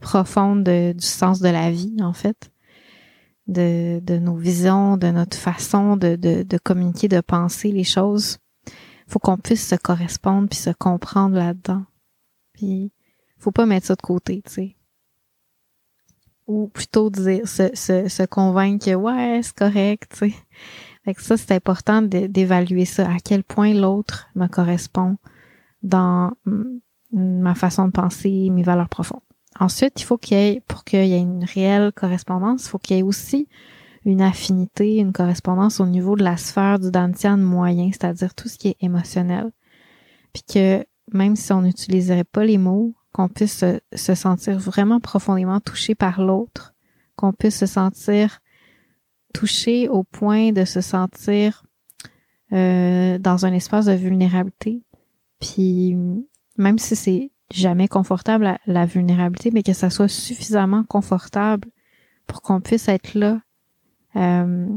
[0.00, 2.50] profonde du sens de la vie, en fait,
[3.46, 8.38] de, de nos visions, de notre façon de, de, de communiquer, de penser les choses.
[9.06, 11.84] faut qu'on puisse se correspondre puis se comprendre là-dedans.
[12.54, 12.92] Puis
[13.38, 14.76] faut pas mettre ça de côté, tu sais.
[16.46, 20.34] Ou plutôt dire, se, se, se convaincre que ouais, c'est correct, tu sais.
[21.04, 25.16] Fait que ça, c'est important d'évaluer ça, à quel point l'autre me correspond
[25.82, 26.32] dans
[27.12, 29.20] ma façon de penser, mes valeurs profondes.
[29.60, 32.78] Ensuite, il faut qu'il y ait, pour qu'il y ait une réelle correspondance, il faut
[32.78, 33.46] qu'il y ait aussi
[34.06, 38.56] une affinité, une correspondance au niveau de la sphère du dantian moyen, c'est-à-dire tout ce
[38.56, 39.52] qui est émotionnel.
[40.32, 44.98] Puis que même si on n'utiliserait pas les mots, qu'on puisse se, se, sentir vraiment
[44.98, 46.74] profondément touché par l'autre,
[47.16, 48.40] qu'on puisse se sentir
[49.34, 51.64] touché au point de se sentir
[52.52, 54.82] euh, dans un espace de vulnérabilité.
[55.38, 55.96] Puis
[56.56, 61.68] même si c'est jamais confortable la, la, vulnérabilité, mais que ça soit suffisamment confortable
[62.26, 63.40] pour qu'on puisse être là
[64.16, 64.68] euh,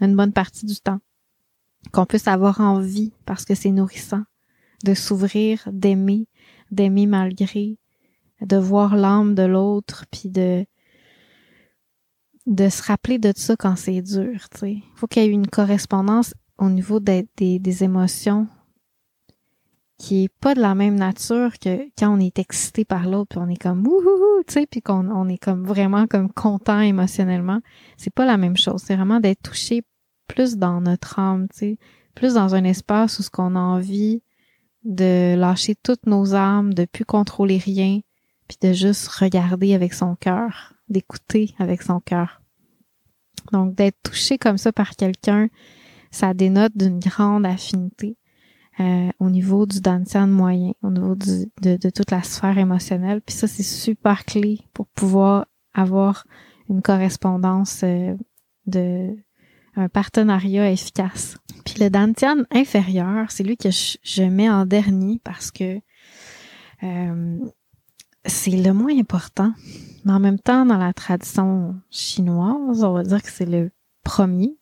[0.00, 1.00] une bonne partie du temps,
[1.92, 4.22] qu'on puisse avoir envie parce que c'est nourrissant
[4.84, 6.26] de s'ouvrir, d'aimer,
[6.70, 7.78] d'aimer malgré,
[8.40, 10.66] de voir l'âme de l'autre, puis de
[12.46, 14.76] de se rappeler de ça quand c'est dur, tu sais.
[14.96, 18.48] Faut qu'il y ait une correspondance au niveau des, des, émotions
[20.12, 23.38] qui est pas de la même nature que quand on est excité par l'autre, puis
[23.38, 27.60] on est comme wouhou, tu sais, puis qu'on on est comme vraiment comme content émotionnellement.
[27.96, 28.82] C'est pas la même chose.
[28.84, 29.82] C'est vraiment d'être touché
[30.28, 31.78] plus dans notre âme, tu sais,
[32.14, 34.22] plus dans un espace où ce qu'on a envie
[34.84, 38.00] de lâcher toutes nos âmes, de plus contrôler rien,
[38.48, 42.42] puis de juste regarder avec son cœur, d'écouter avec son cœur.
[43.50, 45.48] Donc d'être touché comme ça par quelqu'un,
[46.10, 48.18] ça dénote d'une grande affinité
[48.80, 53.20] euh, au niveau du dantian moyen, au niveau du, de, de, toute la sphère émotionnelle.
[53.20, 56.26] Puis ça, c'est super clé pour pouvoir avoir
[56.70, 58.14] une correspondance euh,
[58.66, 59.16] de
[59.76, 61.38] un partenariat efficace.
[61.64, 65.80] Puis le dantian inférieur, c'est lui que je, mets en dernier parce que
[66.82, 67.38] euh,
[68.24, 69.52] c'est le moins important.
[70.04, 73.70] Mais en même temps, dans la tradition chinoise, on va dire que c'est le
[74.02, 74.56] premier,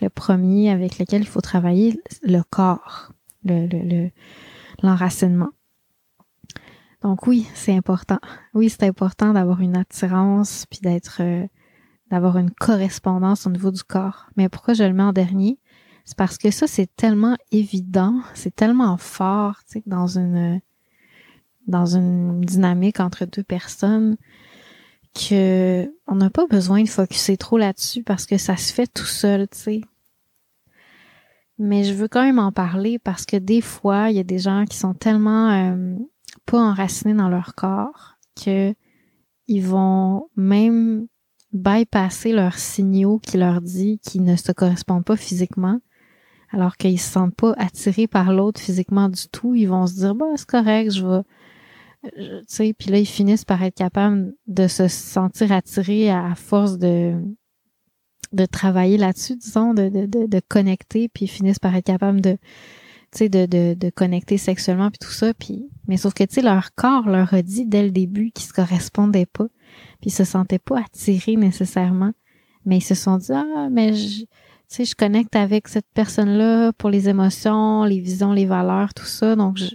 [0.00, 3.12] le premier avec lequel il faut travailler le corps,
[3.44, 4.10] le, le,
[4.82, 5.50] l'enracinement.
[7.02, 8.18] Donc oui, c'est important.
[8.54, 11.46] Oui, c'est important d'avoir une attirance puis d'être euh,
[12.10, 14.26] d'avoir une correspondance au niveau du corps.
[14.36, 15.58] Mais pourquoi je le mets en dernier?
[16.04, 20.60] C'est parce que ça c'est tellement évident, c'est tellement fort, tu sais, dans une
[21.66, 24.16] dans une dynamique entre deux personnes
[25.14, 29.04] que on n'a pas besoin de focuser trop là-dessus parce que ça se fait tout
[29.04, 29.80] seul, tu sais.
[31.62, 34.38] Mais je veux quand même en parler parce que des fois, il y a des
[34.38, 35.94] gens qui sont tellement euh,
[36.46, 38.74] pas enracinés dans leur corps que
[39.46, 41.06] ils vont même
[41.52, 45.80] bypasser leurs signaux qui leur dit qu'ils ne se correspondent pas physiquement,
[46.50, 49.54] alors qu'ils se sentent pas attirés par l'autre physiquement du tout.
[49.54, 51.22] Ils vont se dire, bah, c'est correct, je vais,
[52.10, 56.78] tu sais, puis là, ils finissent par être capables de se sentir attirés à force
[56.78, 57.20] de,
[58.32, 62.20] de travailler là-dessus, disons, de, de, de, de, connecter, puis ils finissent par être capables
[62.20, 62.38] de,
[63.20, 66.74] de, de, de connecter sexuellement, puis tout ça, puis, mais sauf que, tu sais, leur
[66.74, 69.48] corps leur a dit dès le début qu'ils se correspondaient pas,
[70.00, 72.12] puis ils se sentaient pas attirés nécessairement,
[72.64, 74.26] mais ils se sont dit, ah, mais je, tu
[74.68, 79.34] sais, je connecte avec cette personne-là pour les émotions, les visions, les valeurs, tout ça,
[79.34, 79.74] donc je,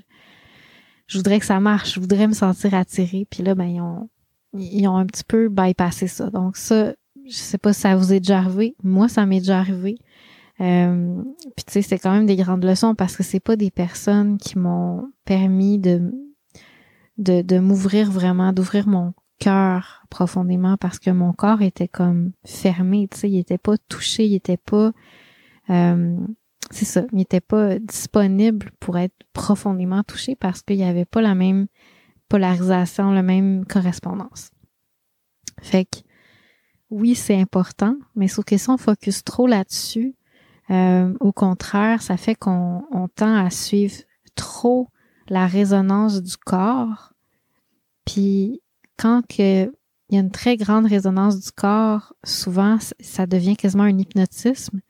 [1.07, 3.27] je voudrais que ça marche, je voudrais me sentir attirée.
[3.29, 4.09] Puis là, ben, ils ont,
[4.53, 6.29] ils ont un petit peu bypassé ça.
[6.29, 6.93] Donc ça,
[7.27, 8.75] je sais pas si ça vous est déjà arrivé.
[8.83, 9.97] Moi, ça m'est déjà arrivé.
[10.61, 11.21] Euh,
[11.55, 14.37] puis tu sais, c'est quand même des grandes leçons parce que c'est pas des personnes
[14.37, 16.13] qui m'ont permis de,
[17.17, 23.09] de, de m'ouvrir vraiment, d'ouvrir mon cœur profondément parce que mon corps était comme fermé,
[23.11, 24.93] tu sais, il était pas touché, il était pas
[25.69, 26.17] euh,
[26.71, 31.21] c'est ça, il n'était pas disponible pour être profondément touché parce qu'il n'y avait pas
[31.21, 31.67] la même
[32.27, 34.51] polarisation, la même correspondance.
[35.61, 35.99] Fait que
[36.89, 40.15] oui, c'est important, mais sauf que si on focus trop là-dessus,
[40.69, 43.95] euh, au contraire, ça fait qu'on on tend à suivre
[44.35, 44.89] trop
[45.27, 47.13] la résonance du corps.
[48.05, 48.61] Puis
[48.97, 49.71] quand que
[50.09, 54.81] il y a une très grande résonance du corps, souvent ça devient quasiment un hypnotisme.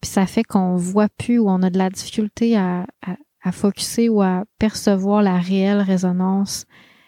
[0.00, 3.52] Puis ça fait qu'on voit plus ou on a de la difficulté à, à, à
[3.52, 6.66] focuser ou à percevoir la réelle résonance,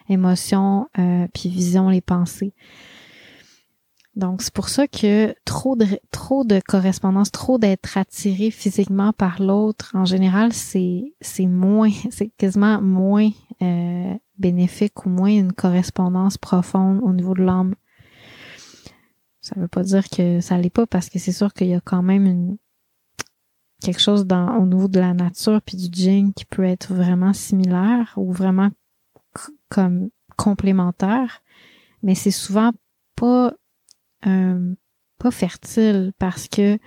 [0.09, 2.53] émotion, euh, puis vision, les pensées.
[4.15, 9.41] Donc c'est pour ça que trop de trop de correspondance, trop d'être attiré physiquement par
[9.41, 13.29] l'autre, en général, c'est c'est moins, c'est quasiment moins
[13.61, 17.75] euh, bénéfique ou moins une correspondance profonde au niveau de l'âme.
[19.41, 21.81] Ça veut pas dire que ça l'est pas parce que c'est sûr qu'il y a
[21.81, 22.57] quand même une
[23.81, 27.33] quelque chose dans, au niveau de la nature puis du gene qui peut être vraiment
[27.33, 28.69] similaire ou vraiment
[29.69, 31.41] comme complémentaire,
[32.01, 32.71] mais c'est souvent
[33.15, 33.53] pas
[34.27, 34.75] euh,
[35.17, 36.77] pas fertile parce que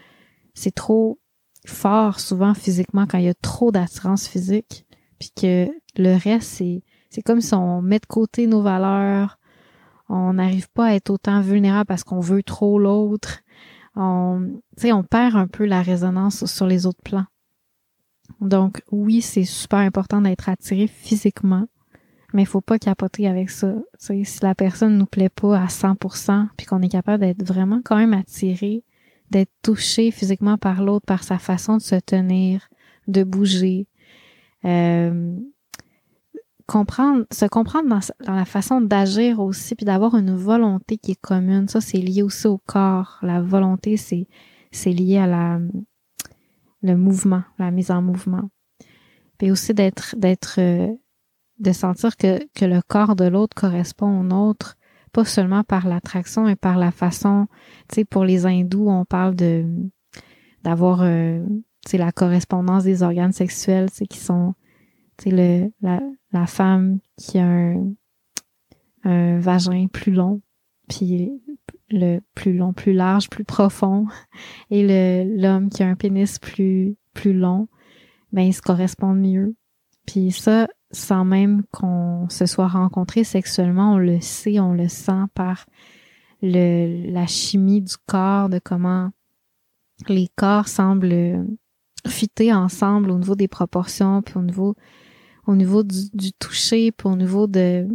[0.54, 1.20] c'est trop
[1.66, 4.86] fort souvent physiquement quand il y a trop d'attirance physique
[5.18, 9.38] puis que le reste c'est c'est comme si on met de côté nos valeurs
[10.08, 13.40] on n'arrive pas à être autant vulnérable parce qu'on veut trop l'autre
[13.98, 17.26] on, on perd un peu la résonance sur les autres plans.
[18.40, 21.66] Donc oui, c'est super important d'être attiré physiquement,
[22.32, 23.74] mais faut pas capoter avec ça.
[23.98, 27.96] si la personne nous plaît pas à 100%, puis qu'on est capable d'être vraiment quand
[27.96, 28.84] même attiré,
[29.30, 32.68] d'être touché physiquement par l'autre, par sa façon de se tenir,
[33.06, 33.86] de bouger,
[34.64, 35.36] euh,
[36.66, 41.68] comprendre, se comprendre dans, la façon d'agir aussi, puis d'avoir une volonté qui est commune.
[41.68, 43.18] Ça, c'est lié aussi au corps.
[43.22, 44.28] La volonté, c'est
[44.70, 45.58] c'est lié à la
[46.82, 48.50] le mouvement, la mise en mouvement.
[49.38, 50.94] Puis aussi d'être d'être euh,
[51.58, 54.76] de sentir que que le corps de l'autre correspond au nôtre,
[55.12, 57.46] pas seulement par l'attraction, mais par la façon.
[57.88, 59.64] Tu sais, pour les hindous, on parle de
[60.64, 61.44] d'avoir euh,
[61.86, 64.54] c'est la correspondance des organes sexuels, c'est qui sont
[65.18, 66.00] c'est le la,
[66.32, 67.92] la femme qui a un,
[69.04, 70.40] un vagin plus long,
[70.88, 71.32] puis
[71.90, 74.06] le plus long, plus large, plus profond,
[74.70, 77.68] et le l'homme qui a un pénis plus plus long,
[78.32, 79.54] ben ils se correspondent mieux.
[80.06, 85.24] Puis ça, sans même qu'on se soit rencontré sexuellement, on le sait, on le sent
[85.34, 85.66] par
[86.40, 89.10] le la chimie du corps, de comment
[90.08, 91.46] les corps semblent
[92.06, 94.74] fitter ensemble au niveau des proportions, puis au niveau
[95.46, 97.86] au niveau du, du toucher, puis au niveau de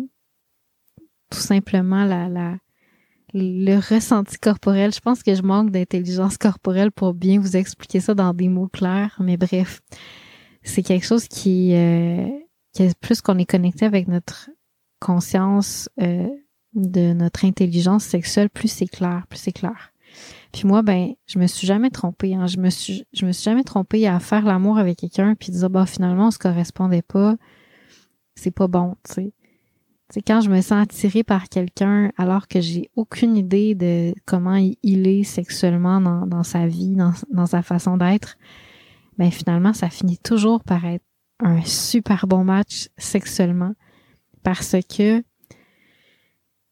[1.30, 2.58] tout simplement la, la
[3.34, 4.94] le ressenti corporel.
[4.94, 8.68] Je pense que je manque d'intelligence corporelle pour bien vous expliquer ça dans des mots
[8.68, 9.82] clairs, mais bref,
[10.62, 12.28] c'est quelque chose qui, euh,
[13.02, 14.50] plus qu'on est connecté avec notre
[15.00, 16.28] conscience euh,
[16.74, 19.94] de notre intelligence sexuelle, plus c'est clair, plus c'est clair.
[20.52, 22.36] Puis moi, ben, je me suis jamais trompée.
[22.36, 22.48] Hein.
[22.48, 25.70] Je me suis, je me suis jamais trompée à faire l'amour avec quelqu'un puis dire
[25.70, 27.36] bah finalement on se correspondait pas.
[28.36, 28.96] C'est pas bon.
[29.06, 34.56] C'est quand je me sens attirée par quelqu'un alors que j'ai aucune idée de comment
[34.56, 38.38] il est sexuellement dans, dans sa vie, dans, dans sa façon d'être,
[39.18, 41.04] ben finalement ça finit toujours par être
[41.40, 43.74] un super bon match sexuellement
[44.44, 45.24] parce que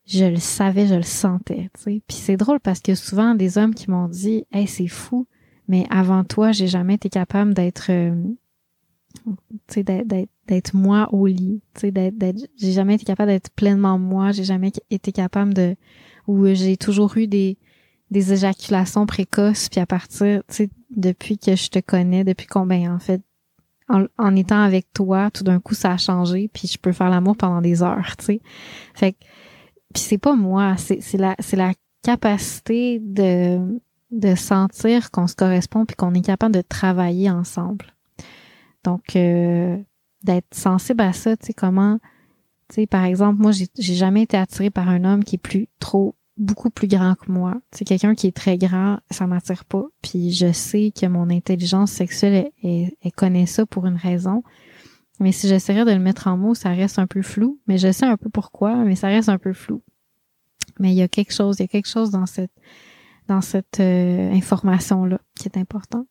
[0.05, 2.01] je le savais, je le sentais, tu sais.
[2.07, 5.27] Puis c'est drôle parce que souvent des hommes qui m'ont dit "Hey, c'est fou,
[5.67, 8.13] mais avant toi, j'ai jamais été capable d'être euh,
[10.47, 15.53] d'être moi au lit, j'ai jamais été capable d'être pleinement moi, j'ai jamais été capable
[15.53, 15.75] de
[16.27, 17.57] ou j'ai toujours eu des
[18.09, 22.93] des éjaculations précoces puis à partir tu sais depuis que je te connais, depuis combien
[22.93, 23.21] en fait
[24.17, 27.37] en, étant avec toi, tout d'un coup ça a changé puis je peux faire l'amour
[27.37, 28.41] pendant des heures, tu sais.
[28.93, 29.17] Fait que
[29.93, 31.73] puis c'est pas moi, c'est la la
[32.03, 33.79] capacité de
[34.11, 37.85] de sentir qu'on se correspond puis qu'on est capable de travailler ensemble.
[38.83, 39.77] Donc euh,
[40.23, 41.99] d'être sensible à ça, tu sais comment
[42.69, 45.67] tu sais par exemple, moi j'ai jamais été attirée par un homme qui est plus
[45.79, 47.55] trop beaucoup plus grand que moi.
[47.71, 49.85] C'est quelqu'un qui est très grand, ça m'attire pas.
[50.01, 54.43] Puis je sais que mon intelligence sexuelle elle, connaît ça pour une raison.
[55.19, 57.59] Mais si j'essaierais de le mettre en mots, ça reste un peu flou.
[57.67, 59.83] Mais je sais un peu pourquoi, mais ça reste un peu flou.
[60.79, 62.51] Mais il y a quelque chose, il y a quelque chose dans cette
[63.27, 66.05] dans cette euh, information là qui est important.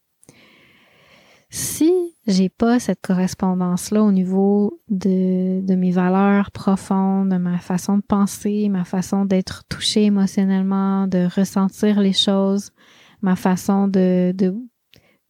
[1.52, 1.92] Si
[2.28, 7.96] j'ai pas cette correspondance là au niveau de, de mes valeurs profondes, de ma façon
[7.96, 12.70] de penser, ma façon d'être touchée émotionnellement, de ressentir les choses,
[13.20, 14.32] ma façon de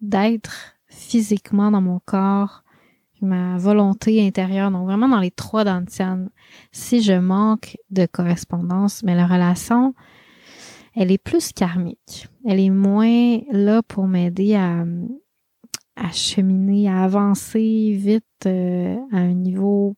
[0.02, 2.64] d'être physiquement dans mon corps,
[3.22, 6.30] ma volonté intérieure, donc vraiment dans les trois dantianes.
[6.72, 9.94] Si je manque de correspondance, mais la relation,
[10.94, 12.28] elle est plus karmique.
[12.46, 14.84] Elle est moins là pour m'aider à,
[16.00, 19.96] à cheminer, à avancer vite euh, à un niveau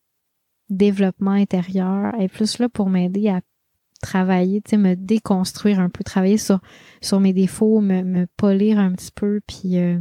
[0.68, 2.12] développement intérieur.
[2.16, 3.40] Elle est plus là pour m'aider à
[4.02, 6.60] travailler, tu sais, me déconstruire un peu, travailler sur
[7.00, 10.00] sur mes défauts, me, me polir un petit peu, puis euh,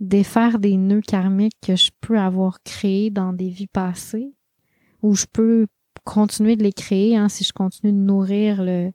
[0.00, 4.34] défaire des nœuds karmiques que je peux avoir créés dans des vies passées,
[5.02, 5.66] ou je peux
[6.04, 8.92] continuer de les créer hein, si je continue de nourrir le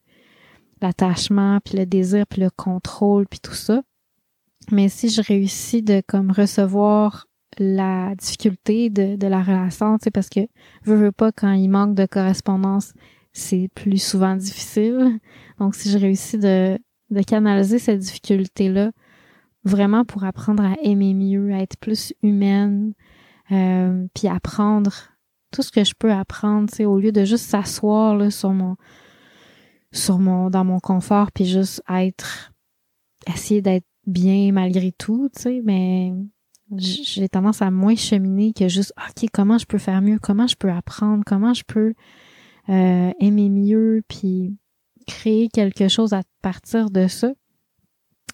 [0.81, 3.81] l'attachement, puis le désir, puis le contrôle, puis tout ça.
[4.71, 7.27] Mais si je réussis de comme recevoir
[7.57, 10.41] la difficulté de, de la relation, tu sais, parce que
[10.83, 12.93] je veux pas quand il manque de correspondance,
[13.33, 15.19] c'est plus souvent difficile.
[15.59, 16.77] Donc si je réussis de,
[17.11, 18.91] de canaliser cette difficulté-là
[19.63, 22.93] vraiment pour apprendre à aimer mieux, à être plus humaine,
[23.51, 24.93] euh, puis apprendre
[25.51, 28.51] tout ce que je peux apprendre, tu sais, au lieu de juste s'asseoir là sur
[28.51, 28.75] mon
[29.91, 32.51] sur mon dans mon confort puis juste être
[33.27, 36.13] essayer d'être bien malgré tout, tu sais, mais
[36.77, 40.55] j'ai tendance à moins cheminer que juste OK, comment je peux faire mieux, comment je
[40.55, 41.93] peux apprendre, comment je peux
[42.69, 44.57] euh, aimer mieux puis
[45.07, 47.31] créer quelque chose à partir de ça?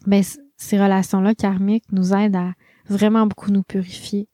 [0.08, 0.24] Ben
[0.58, 2.54] ces relations-là karmiques nous aident à
[2.88, 4.30] vraiment beaucoup nous purifier.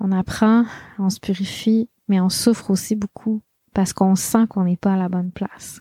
[0.00, 0.64] On apprend,
[0.98, 3.42] on se purifie, mais on souffre aussi beaucoup
[3.74, 5.80] parce qu'on sent qu'on n'est pas à la bonne place.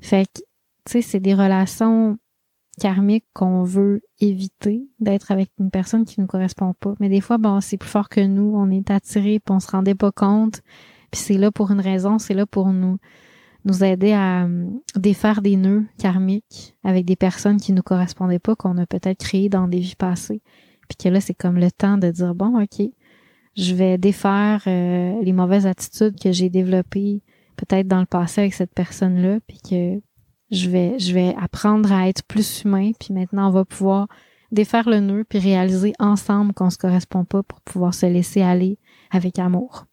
[0.00, 2.18] Fait que, tu sais, c'est des relations
[2.80, 6.94] karmiques qu'on veut éviter d'être avec une personne qui nous correspond pas.
[7.00, 9.70] Mais des fois, bon, c'est plus fort que nous, on est attiré, puis on se
[9.70, 10.62] rendait pas compte.
[11.10, 12.98] Puis c'est là pour une raison, c'est là pour nous
[13.64, 18.54] nous aider à euh, défaire des nœuds karmiques avec des personnes qui nous correspondaient pas,
[18.54, 20.40] qu'on a peut-être créées dans des vies passées.
[20.88, 22.86] Puis que là, c'est comme le temps de dire, bon, OK,
[23.56, 27.22] je vais défaire euh, les mauvaises attitudes que j'ai développées
[27.56, 30.00] peut-être dans le passé avec cette personne-là, puis que
[30.50, 34.08] je vais, je vais apprendre à être plus humain, puis maintenant on va pouvoir
[34.52, 38.78] défaire le nœud, puis réaliser ensemble qu'on se correspond pas pour pouvoir se laisser aller
[39.10, 39.86] avec amour.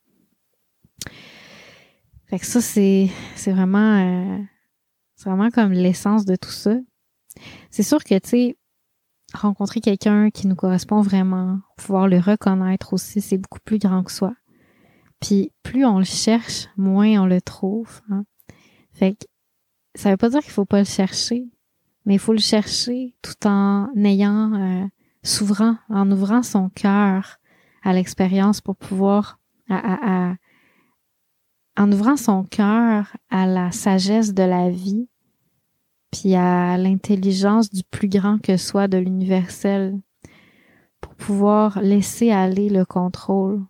[2.27, 4.39] Fait que ça, c'est, c'est vraiment, euh,
[5.15, 6.75] c'est vraiment comme l'essence de tout ça.
[7.69, 8.57] C'est sûr que, tu sais,
[9.33, 14.11] rencontrer quelqu'un qui nous correspond vraiment, pouvoir le reconnaître aussi, c'est beaucoup plus grand que
[14.11, 14.33] soi.
[15.19, 18.01] Puis plus on le cherche, moins on le trouve.
[18.09, 18.25] Hein.
[18.93, 19.25] Fait que
[19.95, 21.45] ça veut pas dire qu'il faut pas le chercher,
[22.05, 24.85] mais il faut le chercher tout en ayant euh,
[25.23, 27.39] s'ouvrant, en ouvrant son cœur
[27.83, 29.39] à l'expérience pour pouvoir
[29.69, 30.35] à, à,
[31.77, 35.07] en ouvrant son cœur à la sagesse de la vie
[36.13, 39.99] puis à l'intelligence du plus grand que soit de l'universel
[41.01, 43.63] pour pouvoir laisser aller le contrôle.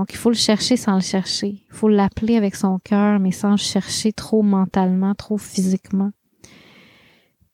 [0.00, 1.62] Donc il faut le chercher sans le chercher.
[1.68, 6.10] Il faut l'appeler avec son cœur, mais sans le chercher trop mentalement, trop physiquement.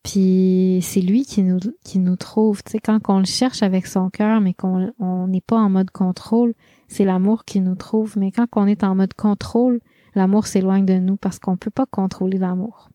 [0.05, 2.63] Puis c'est lui qui nous, qui nous trouve.
[2.63, 5.91] Tu sais, quand on le cherche avec son cœur, mais qu'on n'est pas en mode
[5.91, 6.55] contrôle,
[6.87, 8.17] c'est l'amour qui nous trouve.
[8.17, 9.81] Mais quand on est en mode contrôle,
[10.15, 12.91] l'amour s'éloigne de nous parce qu'on peut pas contrôler l'amour.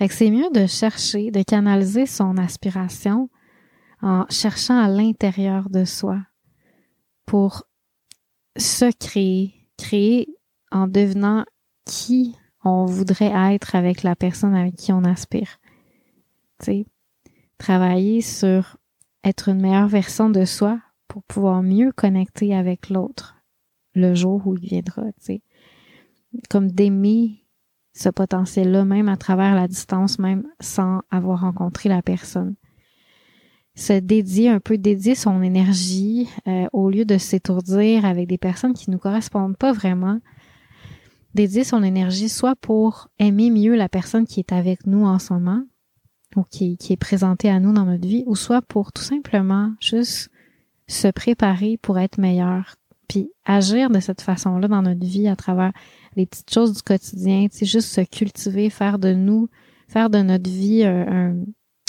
[0.00, 3.30] Fait que c'est mieux de chercher, de canaliser son aspiration
[4.02, 6.18] en cherchant à l'intérieur de soi
[7.24, 7.68] pour
[8.56, 10.28] se créer, créer
[10.70, 11.44] en devenant
[11.84, 15.58] qui on voudrait être avec la personne avec qui on aspire.
[16.60, 16.86] Tu sais,
[17.58, 18.76] travailler sur
[19.22, 23.36] être une meilleure version de soi pour pouvoir mieux connecter avec l'autre
[23.94, 25.42] le jour où il viendra, tu sais.
[26.50, 27.44] Comme d'aimer
[27.92, 32.56] ce potentiel-là, même à travers la distance, même sans avoir rencontré la personne.
[33.74, 38.74] Se dédier un peu, dédier son énergie euh, au lieu de s'étourdir avec des personnes
[38.74, 40.20] qui nous correspondent pas vraiment.
[41.34, 45.32] Dédier son énergie soit pour aimer mieux la personne qui est avec nous en ce
[45.32, 45.64] moment
[46.36, 49.72] ou qui, qui est présentée à nous dans notre vie, ou soit pour tout simplement
[49.80, 50.30] juste
[50.86, 52.76] se préparer pour être meilleur,
[53.08, 55.72] puis agir de cette façon-là dans notre vie à travers
[56.16, 59.48] les petites choses du quotidien, sais, juste se cultiver, faire de nous,
[59.88, 60.82] faire de notre vie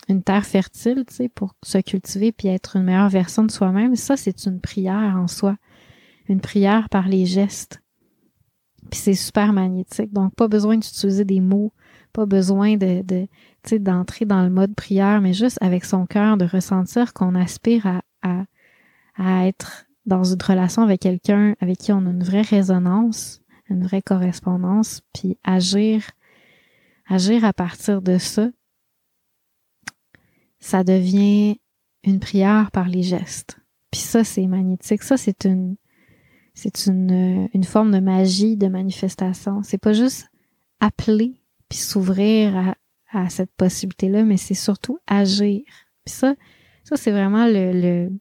[0.07, 3.95] une terre fertile, tu sais, pour se cultiver puis être une meilleure version de soi-même.
[3.95, 5.57] Ça, c'est une prière en soi.
[6.27, 7.81] Une prière par les gestes.
[8.91, 10.13] Puis c'est super magnétique.
[10.13, 11.73] Donc, pas besoin d'utiliser des mots,
[12.13, 13.27] pas besoin de, de
[13.63, 17.33] tu sais, d'entrer dans le mode prière, mais juste avec son cœur, de ressentir qu'on
[17.33, 18.45] aspire à, à,
[19.17, 23.83] à être dans une relation avec quelqu'un avec qui on a une vraie résonance, une
[23.83, 26.03] vraie correspondance, puis agir,
[27.07, 28.49] agir à partir de ça,
[30.59, 31.59] ça devient
[32.03, 33.59] une prière par les gestes.
[33.91, 35.03] Puis ça, c'est magnétique.
[35.03, 35.75] Ça, c'est une,
[36.53, 39.61] c'est une, une forme de magie, de manifestation.
[39.63, 40.29] C'est pas juste
[40.79, 42.75] appeler puis s'ouvrir à,
[43.11, 45.61] à cette possibilité-là, mais c'est surtout agir.
[46.05, 46.35] Puis ça,
[46.83, 48.11] ça c'est vraiment le, le,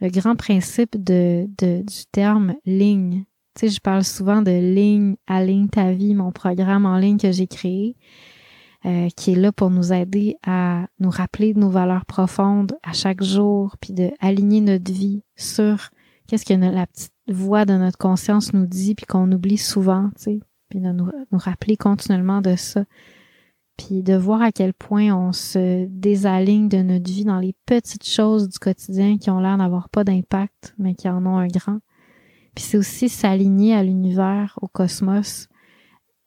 [0.00, 3.24] le grand principe de, de, du terme ligne.
[3.54, 7.18] Tu sais, je parle souvent de ligne à ligne ta vie, mon programme en ligne
[7.18, 7.96] que j'ai créé,
[8.86, 12.92] euh, qui est là pour nous aider à nous rappeler de nos valeurs profondes à
[12.92, 15.90] chaque jour, puis de aligner notre vie sur
[16.26, 20.22] qu'est-ce que la petite voix de notre conscience nous dit, puis qu'on oublie souvent, tu
[20.22, 22.84] sais, puis de nous, nous rappeler continuellement de ça
[23.80, 28.06] puis de voir à quel point on se désaligne de notre vie dans les petites
[28.06, 31.78] choses du quotidien qui ont l'air d'avoir pas d'impact, mais qui en ont un grand.
[32.54, 35.48] Puis c'est aussi s'aligner à l'univers, au cosmos,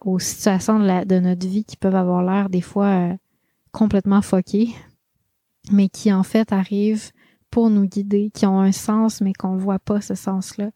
[0.04, 3.14] aux situations de, notre vie qui peuvent avoir l'air des fois euh,
[3.72, 4.70] complètement foquées,
[5.72, 7.12] mais qui en fait arrivent
[7.50, 10.72] pour nous guider, qui ont un sens, mais qu'on voit pas ce sens-là.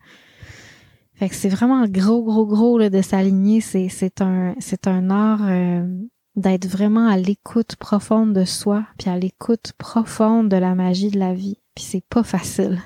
[1.16, 3.60] Fait que c'est vraiment gros, gros, gros là, de s'aligner.
[3.60, 5.84] C'est, c'est un, c'est un art euh,
[6.36, 11.18] d'être vraiment à l'écoute profonde de soi, puis à l'écoute profonde de la magie de
[11.18, 11.58] la vie.
[11.74, 12.80] Puis c'est pas facile.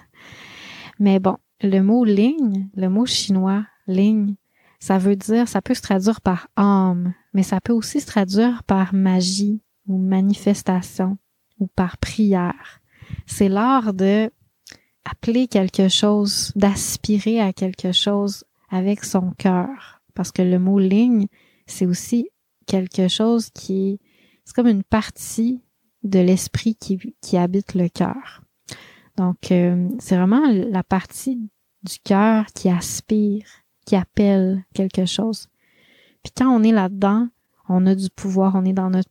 [0.98, 4.36] Mais bon, le mot ligne, le mot chinois, ligne,
[4.82, 8.64] ça veut dire, ça peut se traduire par âme, mais ça peut aussi se traduire
[8.64, 11.18] par magie ou manifestation
[11.60, 12.82] ou par prière.
[13.28, 14.32] c'est l'art de
[15.06, 20.02] appeler quelque chose, d'aspirer à quelque chose avec son cœur.
[20.14, 21.28] Parce que le mot ligne,
[21.66, 22.30] c'est aussi
[22.66, 24.00] quelque chose qui,
[24.46, 25.62] c'est comme une partie
[26.04, 28.42] de l'esprit qui, qui habite le cœur.
[29.18, 31.50] Donc, euh, c'est vraiment la partie
[31.84, 33.46] du cœur qui aspire,
[33.86, 35.48] qui appelle quelque chose.
[36.24, 37.28] Puis quand on est là-dedans,
[37.68, 39.10] on a du pouvoir, on est dans notre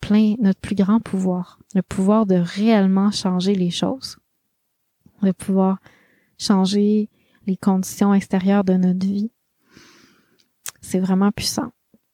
[0.00, 4.18] plein, notre plus grand pouvoir, le pouvoir de réellement changer les choses,
[5.22, 5.78] de pouvoir
[6.38, 7.08] changer
[7.46, 9.30] les conditions extérieures de notre vie.
[10.80, 11.72] C'est vraiment puissant.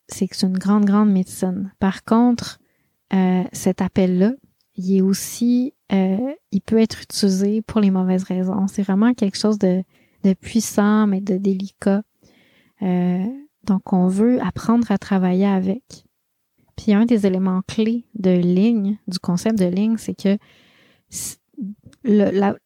[0.09, 1.73] C'est que une grande, grande médecine.
[1.79, 2.59] Par contre,
[3.13, 4.33] euh, cet appel-là,
[4.77, 8.67] il est aussi, euh, il peut être utilisé pour les mauvaises raisons.
[8.67, 9.83] C'est vraiment quelque chose de,
[10.27, 12.03] de puissant, mais de délicat.
[12.83, 13.25] Euh,
[13.65, 16.05] donc, on veut apprendre à travailler avec.
[16.77, 20.37] Puis un des éléments clés de ligne, du concept de ligne, c'est que
[22.05, 22.57] la,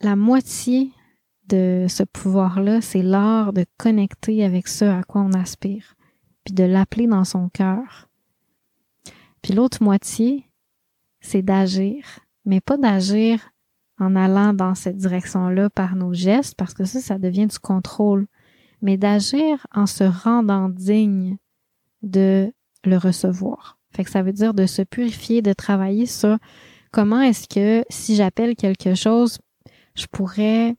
[0.00, 0.90] la moitié
[1.48, 5.94] de ce pouvoir-là, c'est l'art de connecter avec ce à quoi on aspire,
[6.44, 8.08] puis de l'appeler dans son cœur.
[9.42, 10.50] Puis l'autre moitié,
[11.20, 12.04] c'est d'agir,
[12.44, 13.50] mais pas d'agir
[13.98, 18.26] en allant dans cette direction-là par nos gestes, parce que ça, ça devient du contrôle,
[18.80, 21.36] mais d'agir en se rendant digne
[22.02, 22.52] de
[22.84, 23.78] le recevoir.
[23.94, 26.38] Fait que ça veut dire de se purifier, de travailler sur
[26.92, 29.38] comment est-ce que si j'appelle quelque chose,
[29.94, 30.76] je pourrais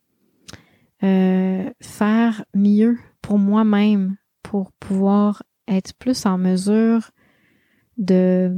[1.04, 7.12] euh, faire mieux pour moi-même, pour pouvoir être plus en mesure
[7.98, 8.52] de,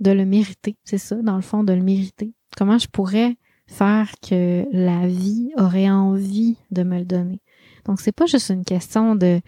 [0.00, 0.76] de le mériter.
[0.84, 2.34] C'est ça, dans le fond, de le mériter.
[2.56, 3.36] Comment je pourrais
[3.66, 7.40] faire que la vie aurait envie de me le donner.
[7.84, 9.40] Donc, c'est pas juste une question de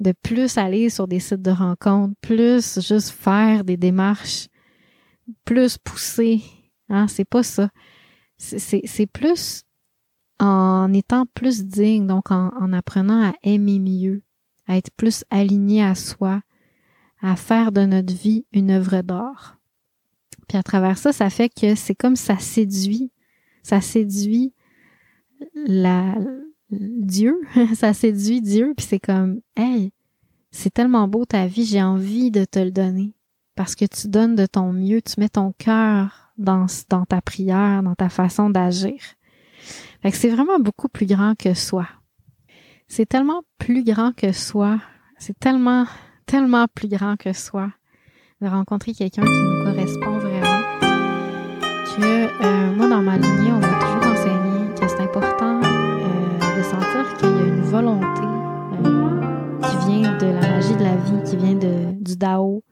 [0.00, 4.48] de plus aller sur des sites de rencontres, plus juste faire des démarches,
[5.44, 6.42] plus pousser.
[6.88, 7.70] Hein, c'est pas ça.
[8.36, 9.64] C'est plus
[10.38, 14.22] en étant plus digne, donc en, en apprenant à aimer mieux,
[14.68, 16.42] à être plus aligné à soi,
[17.20, 19.58] à faire de notre vie une œuvre d'art.
[20.46, 23.10] Puis à travers ça, ça fait que c'est comme ça séduit,
[23.68, 24.54] ça séduit
[26.70, 27.40] Dieu,
[27.74, 29.92] ça séduit Dieu, puis c'est comme, hey,
[30.50, 33.12] c'est tellement beau ta vie, j'ai envie de te le donner.
[33.56, 37.82] Parce que tu donnes de ton mieux, tu mets ton cœur dans, dans ta prière,
[37.82, 38.98] dans ta façon d'agir.
[40.00, 41.86] Fait c'est vraiment beaucoup plus grand que soi.
[42.86, 44.80] C'est tellement plus grand que soi.
[45.18, 45.86] C'est tellement,
[46.24, 47.70] tellement plus grand que soi
[48.40, 50.37] de rencontrer quelqu'un qui nous correspond vraiment.
[51.98, 57.16] Que euh, moi, dans ma lignée, on m'a toujours enseigné que c'est important de sentir
[57.18, 58.22] qu'il y a une volonté
[58.84, 62.62] euh, qui vient de la magie de la vie, qui vient de, du Dao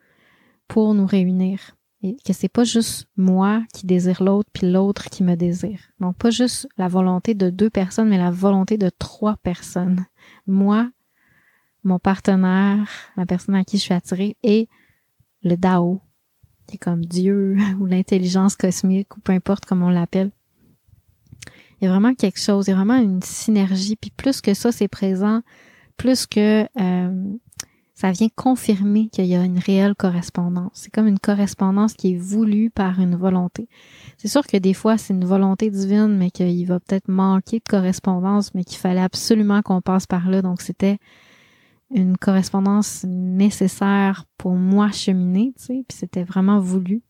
[0.69, 1.59] pour nous réunir.
[2.05, 5.81] Et que c'est pas juste moi qui désire l'autre puis l'autre qui me désire.
[5.99, 10.07] Donc pas juste la volonté de deux personnes, mais la volonté de trois personnes.
[10.47, 10.89] Moi,
[11.83, 14.69] mon partenaire, la personne à qui je suis attirée et
[15.43, 16.01] le Dao,
[16.67, 20.31] qui est comme Dieu ou l'intelligence cosmique ou peu importe comment on l'appelle.
[21.81, 23.97] Il y a vraiment quelque chose, il y a vraiment une synergie.
[23.97, 25.43] Puis plus que ça, c'est présent,
[25.97, 27.37] plus que euh,
[27.97, 30.73] ça vient confirmer qu'il y a une réelle correspondance.
[30.75, 33.69] C'est comme une correspondance qui est voulue par une volonté.
[34.19, 37.65] C'est sûr que des fois, c'est une volonté divine, mais qu'il va peut-être manquer de
[37.69, 40.43] correspondance, mais qu'il fallait absolument qu'on passe par là.
[40.43, 40.99] Donc, c'était
[41.95, 47.03] une correspondance nécessaire pour moi cheminer, tu sais, puis c'était vraiment voulu.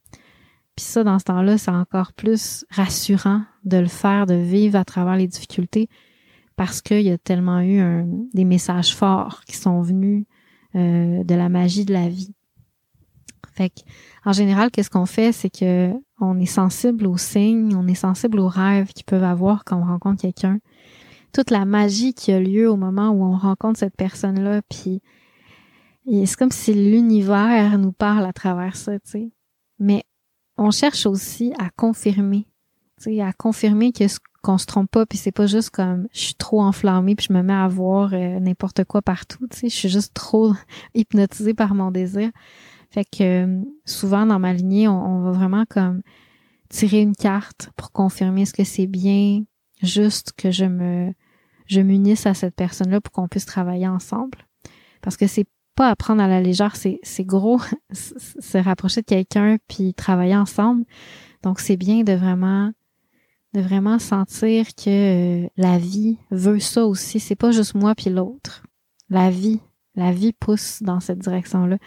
[0.77, 4.85] Puis ça, dans ce temps-là, c'est encore plus rassurant de le faire, de vivre à
[4.85, 5.89] travers les difficultés,
[6.57, 7.81] parce qu'il y a tellement eu
[8.35, 10.27] des messages forts qui sont venus
[10.75, 12.35] euh, de la magie de la vie.
[13.55, 13.81] Fait que,
[14.27, 18.39] en général, qu'est-ce qu'on fait, c'est que on est sensible aux signes, on est sensible
[18.39, 20.59] aux rêves qu'ils peuvent avoir quand on rencontre quelqu'un.
[21.37, 25.03] Toute la magie qui a lieu au moment où on rencontre cette personne-là, puis
[26.07, 29.31] c'est comme si l'univers nous parle à travers ça, tu sais.
[29.79, 30.05] Mais
[30.57, 32.47] on cherche aussi à confirmer,
[32.97, 34.05] tu sais, à confirmer que
[34.43, 37.35] qu'on se trompe pas, puis c'est pas juste comme je suis trop enflammée puis je
[37.35, 40.55] me mets à voir euh, n'importe quoi partout, tu sais, je suis juste trop
[40.95, 42.31] hypnotisée par mon désir.
[42.89, 46.01] Fait que euh, souvent dans ma lignée, on, va vraiment comme
[46.71, 49.43] tirer une carte pour confirmer ce que c'est bien,
[49.83, 51.13] juste que je me
[51.67, 54.39] je m'unisse à cette personne-là pour qu'on puisse travailler ensemble.
[55.03, 57.61] Parce que c'est pas à prendre à la légère, c'est, c'est gros
[57.93, 60.85] se rapprocher de quelqu'un puis travailler ensemble.
[61.43, 62.73] Donc c'est bien de vraiment
[63.55, 67.21] de vraiment sentir que euh, la vie veut ça aussi.
[67.21, 68.65] C'est pas juste moi puis l'autre.
[69.09, 69.61] La vie,
[69.95, 71.79] la vie pousse dans cette direction-là.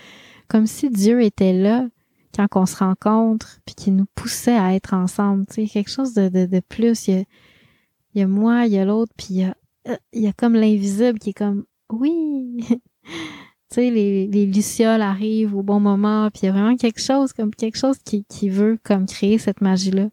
[0.48, 1.88] Comme si Dieu était là
[2.36, 5.46] quand on se rencontre, puis qui nous poussait à être ensemble.
[5.48, 7.08] Tu sais, quelque chose de, de, de plus.
[7.08, 7.24] Il y, a,
[8.14, 9.56] il y a moi, il y a l'autre, puis il y a,
[9.88, 12.60] euh, il y a comme l'invisible qui est comme oui.
[12.68, 12.80] tu
[13.70, 17.34] sais, les, les lucioles arrivent au bon moment, puis il y a vraiment quelque chose,
[17.34, 20.10] comme quelque chose qui, qui veut comme créer cette magie-là.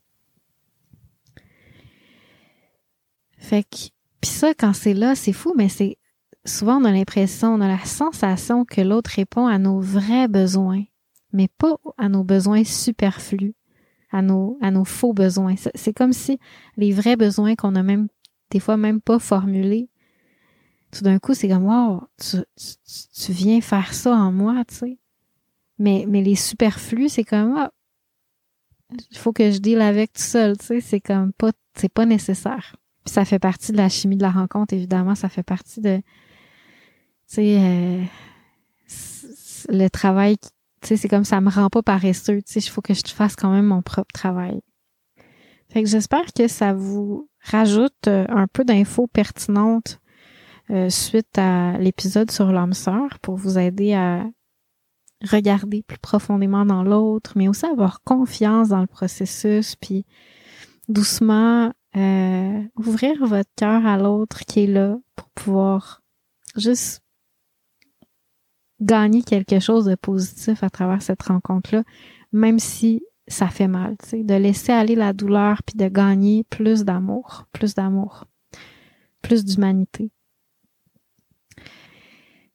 [3.38, 3.76] Fait que,
[4.20, 5.98] puis ça, quand c'est là, c'est fou, mais c'est
[6.44, 10.82] souvent on a l'impression, on a la sensation que l'autre répond à nos vrais besoins,
[11.32, 13.54] mais pas à nos besoins superflus,
[14.10, 15.54] à nos, à nos faux besoins.
[15.74, 16.38] C'est comme si
[16.76, 18.08] les vrais besoins qu'on a même,
[18.50, 19.88] des fois même pas formulés,
[20.90, 24.98] tout d'un coup, c'est comme, wow, tu, tu, viens faire ça en moi, tu sais.
[25.78, 27.72] Mais, mais les superflus, c'est comme, ah,
[29.10, 30.80] il faut que je deal avec tout seul, tu sais.
[30.80, 32.76] C'est comme pas, c'est pas nécessaire.
[33.04, 35.14] Puis ça fait partie de la chimie de la rencontre, évidemment.
[35.14, 36.02] Ça fait partie de, tu
[37.26, 38.02] sais, euh,
[39.68, 40.48] le travail, tu
[40.82, 43.36] sais, c'est comme ça me rend pas paresseux, tu sais, il faut que je fasse
[43.36, 44.60] quand même mon propre travail.
[45.68, 50.00] Fait que j'espère que ça vous rajoute euh, un peu d'infos pertinentes
[50.70, 54.24] euh, suite à l'épisode sur l'âme sœur pour vous aider à
[55.30, 60.04] regarder plus profondément dans l'autre, mais aussi avoir confiance dans le processus, puis
[60.88, 66.02] doucement euh, ouvrir votre cœur à l'autre qui est là pour pouvoir
[66.56, 67.02] juste
[68.80, 71.82] gagner quelque chose de positif à travers cette rencontre-là,
[72.32, 76.44] même si ça fait mal, tu sais, de laisser aller la douleur puis de gagner
[76.44, 78.24] plus d'amour, plus d'amour,
[79.22, 80.10] plus d'humanité.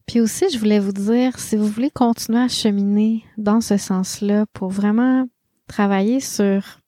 [0.06, 4.46] Puis aussi, je voulais vous dire, si vous voulez continuer à cheminer dans ce sens-là
[4.54, 5.26] pour vraiment
[5.68, 6.82] travailler sur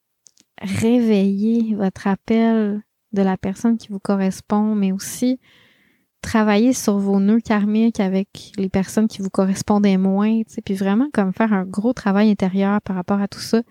[0.61, 2.81] réveiller votre appel
[3.11, 5.39] de la personne qui vous correspond, mais aussi
[6.23, 11.33] travailler sur vos nœuds karmiques avec les personnes qui vous correspondaient moins, puis vraiment comme
[11.33, 13.61] faire un gros travail intérieur par rapport à tout ça.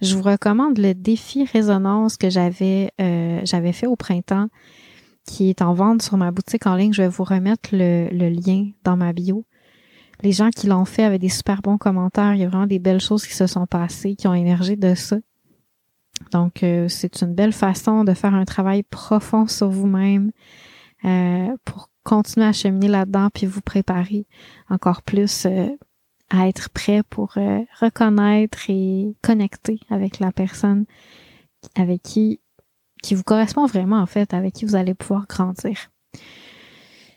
[0.00, 4.48] Je vous recommande le défi résonance que j'avais euh, j'avais fait au printemps,
[5.26, 6.94] qui est en vente sur ma boutique en ligne.
[6.94, 9.44] Je vais vous remettre le, le lien dans ma bio.
[10.22, 12.34] Les gens qui l'ont fait avaient des super bons commentaires.
[12.34, 14.94] Il y a vraiment des belles choses qui se sont passées, qui ont émergé de
[14.94, 15.16] ça.
[16.32, 20.30] Donc, euh, c'est une belle façon de faire un travail profond sur vous-même,
[21.04, 24.26] euh, pour continuer à cheminer là-dedans puis vous préparer
[24.68, 25.68] encore plus euh,
[26.28, 30.84] à être prêt pour euh, reconnaître et connecter avec la personne
[31.76, 32.40] avec qui
[33.02, 35.90] qui vous correspond vraiment en fait, avec qui vous allez pouvoir grandir.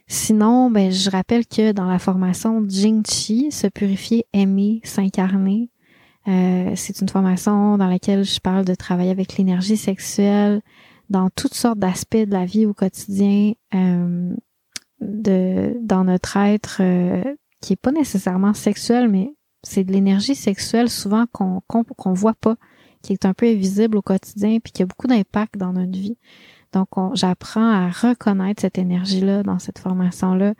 [0.08, 5.70] Sinon, ben je rappelle que dans la formation Jing Chi, se purifier, aimer, s'incarner,
[6.26, 10.62] c'est une formation dans laquelle je parle de travailler avec l'énergie sexuelle,
[11.10, 14.36] dans toutes sortes d'aspects de la vie au quotidien, euh,
[15.02, 17.24] de dans notre être euh,
[17.62, 19.34] qui est pas nécessairement sexuel, mais
[19.64, 22.56] c'est de l'énergie sexuelle souvent qu'on qu'on voit pas,
[23.02, 26.18] qui est un peu invisible au quotidien, puis qui a beaucoup d'impact dans notre vie.
[26.74, 30.56] Donc, j'apprends à reconnaître cette énergie-là dans cette formation-là,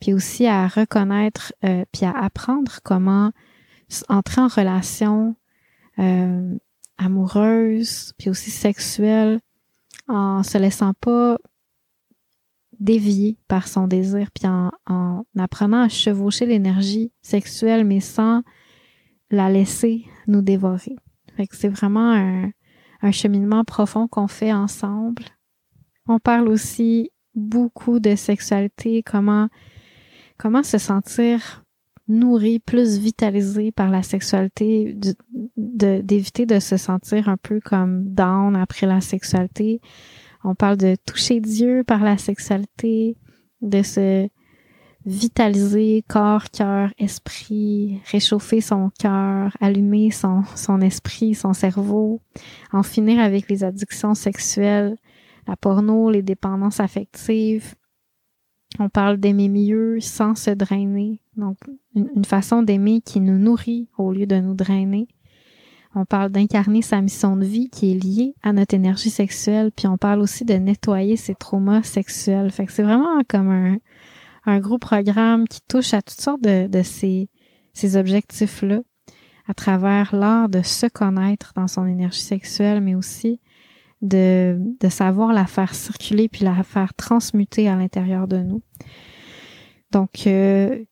[0.00, 3.32] puis aussi à reconnaître, euh, puis à apprendre comment
[4.08, 5.36] entrer en relation
[5.98, 6.56] euh,
[6.98, 9.40] amoureuse, puis aussi sexuelle,
[10.08, 11.38] en se laissant pas
[12.78, 18.42] dévier par son désir, puis en, apprenant à chevaucher l'énergie sexuelle, mais sans
[19.30, 20.96] la laisser nous dévorer.
[21.36, 22.50] Fait c'est vraiment un,
[23.02, 25.24] un cheminement profond qu'on fait ensemble.
[26.06, 29.48] On parle aussi beaucoup de sexualité, comment
[30.38, 31.64] comment se sentir
[32.08, 34.96] nourri, plus vitalisé par la sexualité,
[35.56, 39.80] d'éviter de, se sentir un peu comme down après la sexualité.
[40.44, 43.16] On parle de toucher Dieu par la sexualité,
[43.62, 44.28] de se
[45.04, 52.20] vitaliser corps, cœur, esprit, réchauffer son cœur, allumer son, son esprit, son cerveau,
[52.72, 54.96] en finir avec les addictions sexuelles,
[55.46, 57.76] la porno, les dépendances affectives,
[58.78, 61.20] on parle d'aimer mieux sans se drainer.
[61.36, 61.58] Donc,
[61.94, 65.08] une, façon d'aimer qui nous nourrit au lieu de nous drainer.
[65.94, 69.70] On parle d'incarner sa mission de vie qui est liée à notre énergie sexuelle.
[69.74, 72.50] Puis on parle aussi de nettoyer ses traumas sexuels.
[72.50, 73.78] Fait que c'est vraiment comme
[74.44, 77.30] un, gros programme qui touche à toutes sortes de, de ces,
[77.72, 78.80] ces objectifs-là
[79.48, 83.40] à travers l'art de se connaître dans son énergie sexuelle, mais aussi
[84.02, 88.62] de, de savoir la faire circuler puis la faire transmuter à l'intérieur de nous.
[89.92, 90.84] Donc, euh,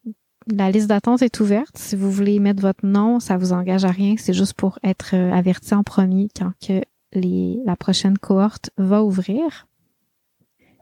[0.47, 1.77] la liste d'attente est ouverte.
[1.79, 4.15] Si vous voulez mettre votre nom, ça vous engage à rien.
[4.19, 6.83] C'est juste pour être euh, averti en premier quand que
[7.13, 9.67] les, la prochaine cohorte va ouvrir.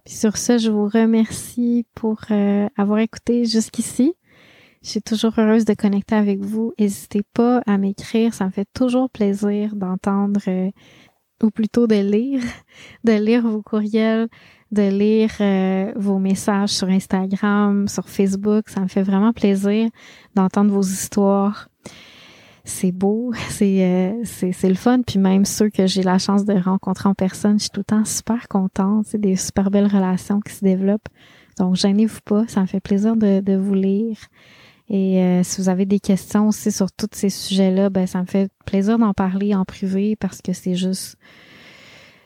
[0.04, 4.14] Puis sur ce, je vous remercie pour euh, avoir écouté jusqu'ici.
[4.82, 6.72] Je suis toujours heureuse de connecter avec vous.
[6.78, 8.34] N'hésitez pas à m'écrire.
[8.34, 10.40] Ça me fait toujours plaisir d'entendre,
[11.42, 12.42] ou plutôt de lire,
[13.04, 14.28] de lire vos courriels,
[14.70, 18.68] de lire euh, vos messages sur Instagram, sur Facebook.
[18.68, 19.90] Ça me fait vraiment plaisir
[20.34, 21.68] d'entendre vos histoires.
[22.64, 25.02] C'est beau, c'est euh, c'est le fun.
[25.02, 27.84] Puis même ceux que j'ai la chance de rencontrer en personne, je suis tout le
[27.84, 29.06] temps super contente.
[29.08, 31.08] C'est des super belles relations qui se développent.
[31.58, 34.16] Donc, gênez-vous pas, ça me fait plaisir de, de vous lire.
[34.92, 38.26] Et euh, si vous avez des questions aussi sur tous ces sujets-là, ben ça me
[38.26, 41.16] fait plaisir d'en parler en privé parce que c'est juste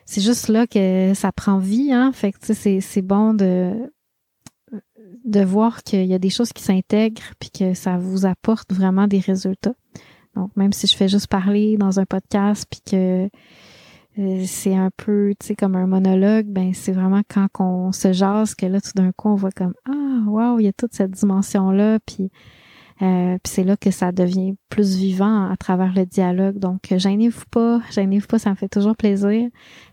[0.05, 2.11] c'est juste là que ça prend vie, hein.
[2.13, 3.73] Fait que c'est, c'est bon de
[5.23, 9.07] de voir qu'il y a des choses qui s'intègrent puis que ça vous apporte vraiment
[9.07, 9.75] des résultats.
[10.35, 13.29] Donc même si je fais juste parler dans un podcast puis que
[14.45, 18.55] c'est un peu, tu sais, comme un monologue, ben c'est vraiment quand on se jase
[18.55, 21.11] que là, tout d'un coup, on voit comme ah, waouh, il y a toute cette
[21.11, 22.31] dimension là, puis
[23.01, 26.57] euh, puis c'est là que ça devient plus vivant à travers le dialogue.
[26.57, 29.49] Donc, gênez-vous pas, gênez-vous pas, ça me fait toujours plaisir.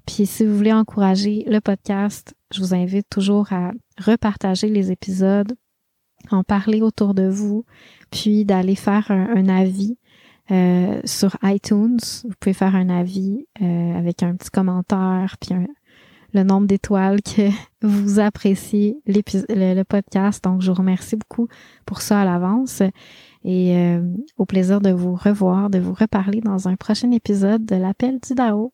[0.06, 5.54] Puis si vous voulez encourager le podcast, je vous invite toujours à repartager les épisodes,
[6.30, 7.66] en parler autour de vous,
[8.10, 9.98] puis d'aller faire un avis
[10.50, 11.98] euh, sur iTunes.
[12.24, 15.54] Vous pouvez faire un avis euh, avec un petit commentaire, puis
[16.34, 17.48] le nombre d'étoiles que
[17.82, 19.22] vous appréciez le,
[19.74, 20.44] le, podcast.
[20.44, 21.48] Donc, je vous remercie beaucoup
[21.86, 22.82] pour ça à l'avance.
[23.44, 24.02] Et euh,
[24.36, 28.34] au plaisir de vous revoir, de vous reparler dans un prochain épisode de l'appel du
[28.34, 28.72] DAO.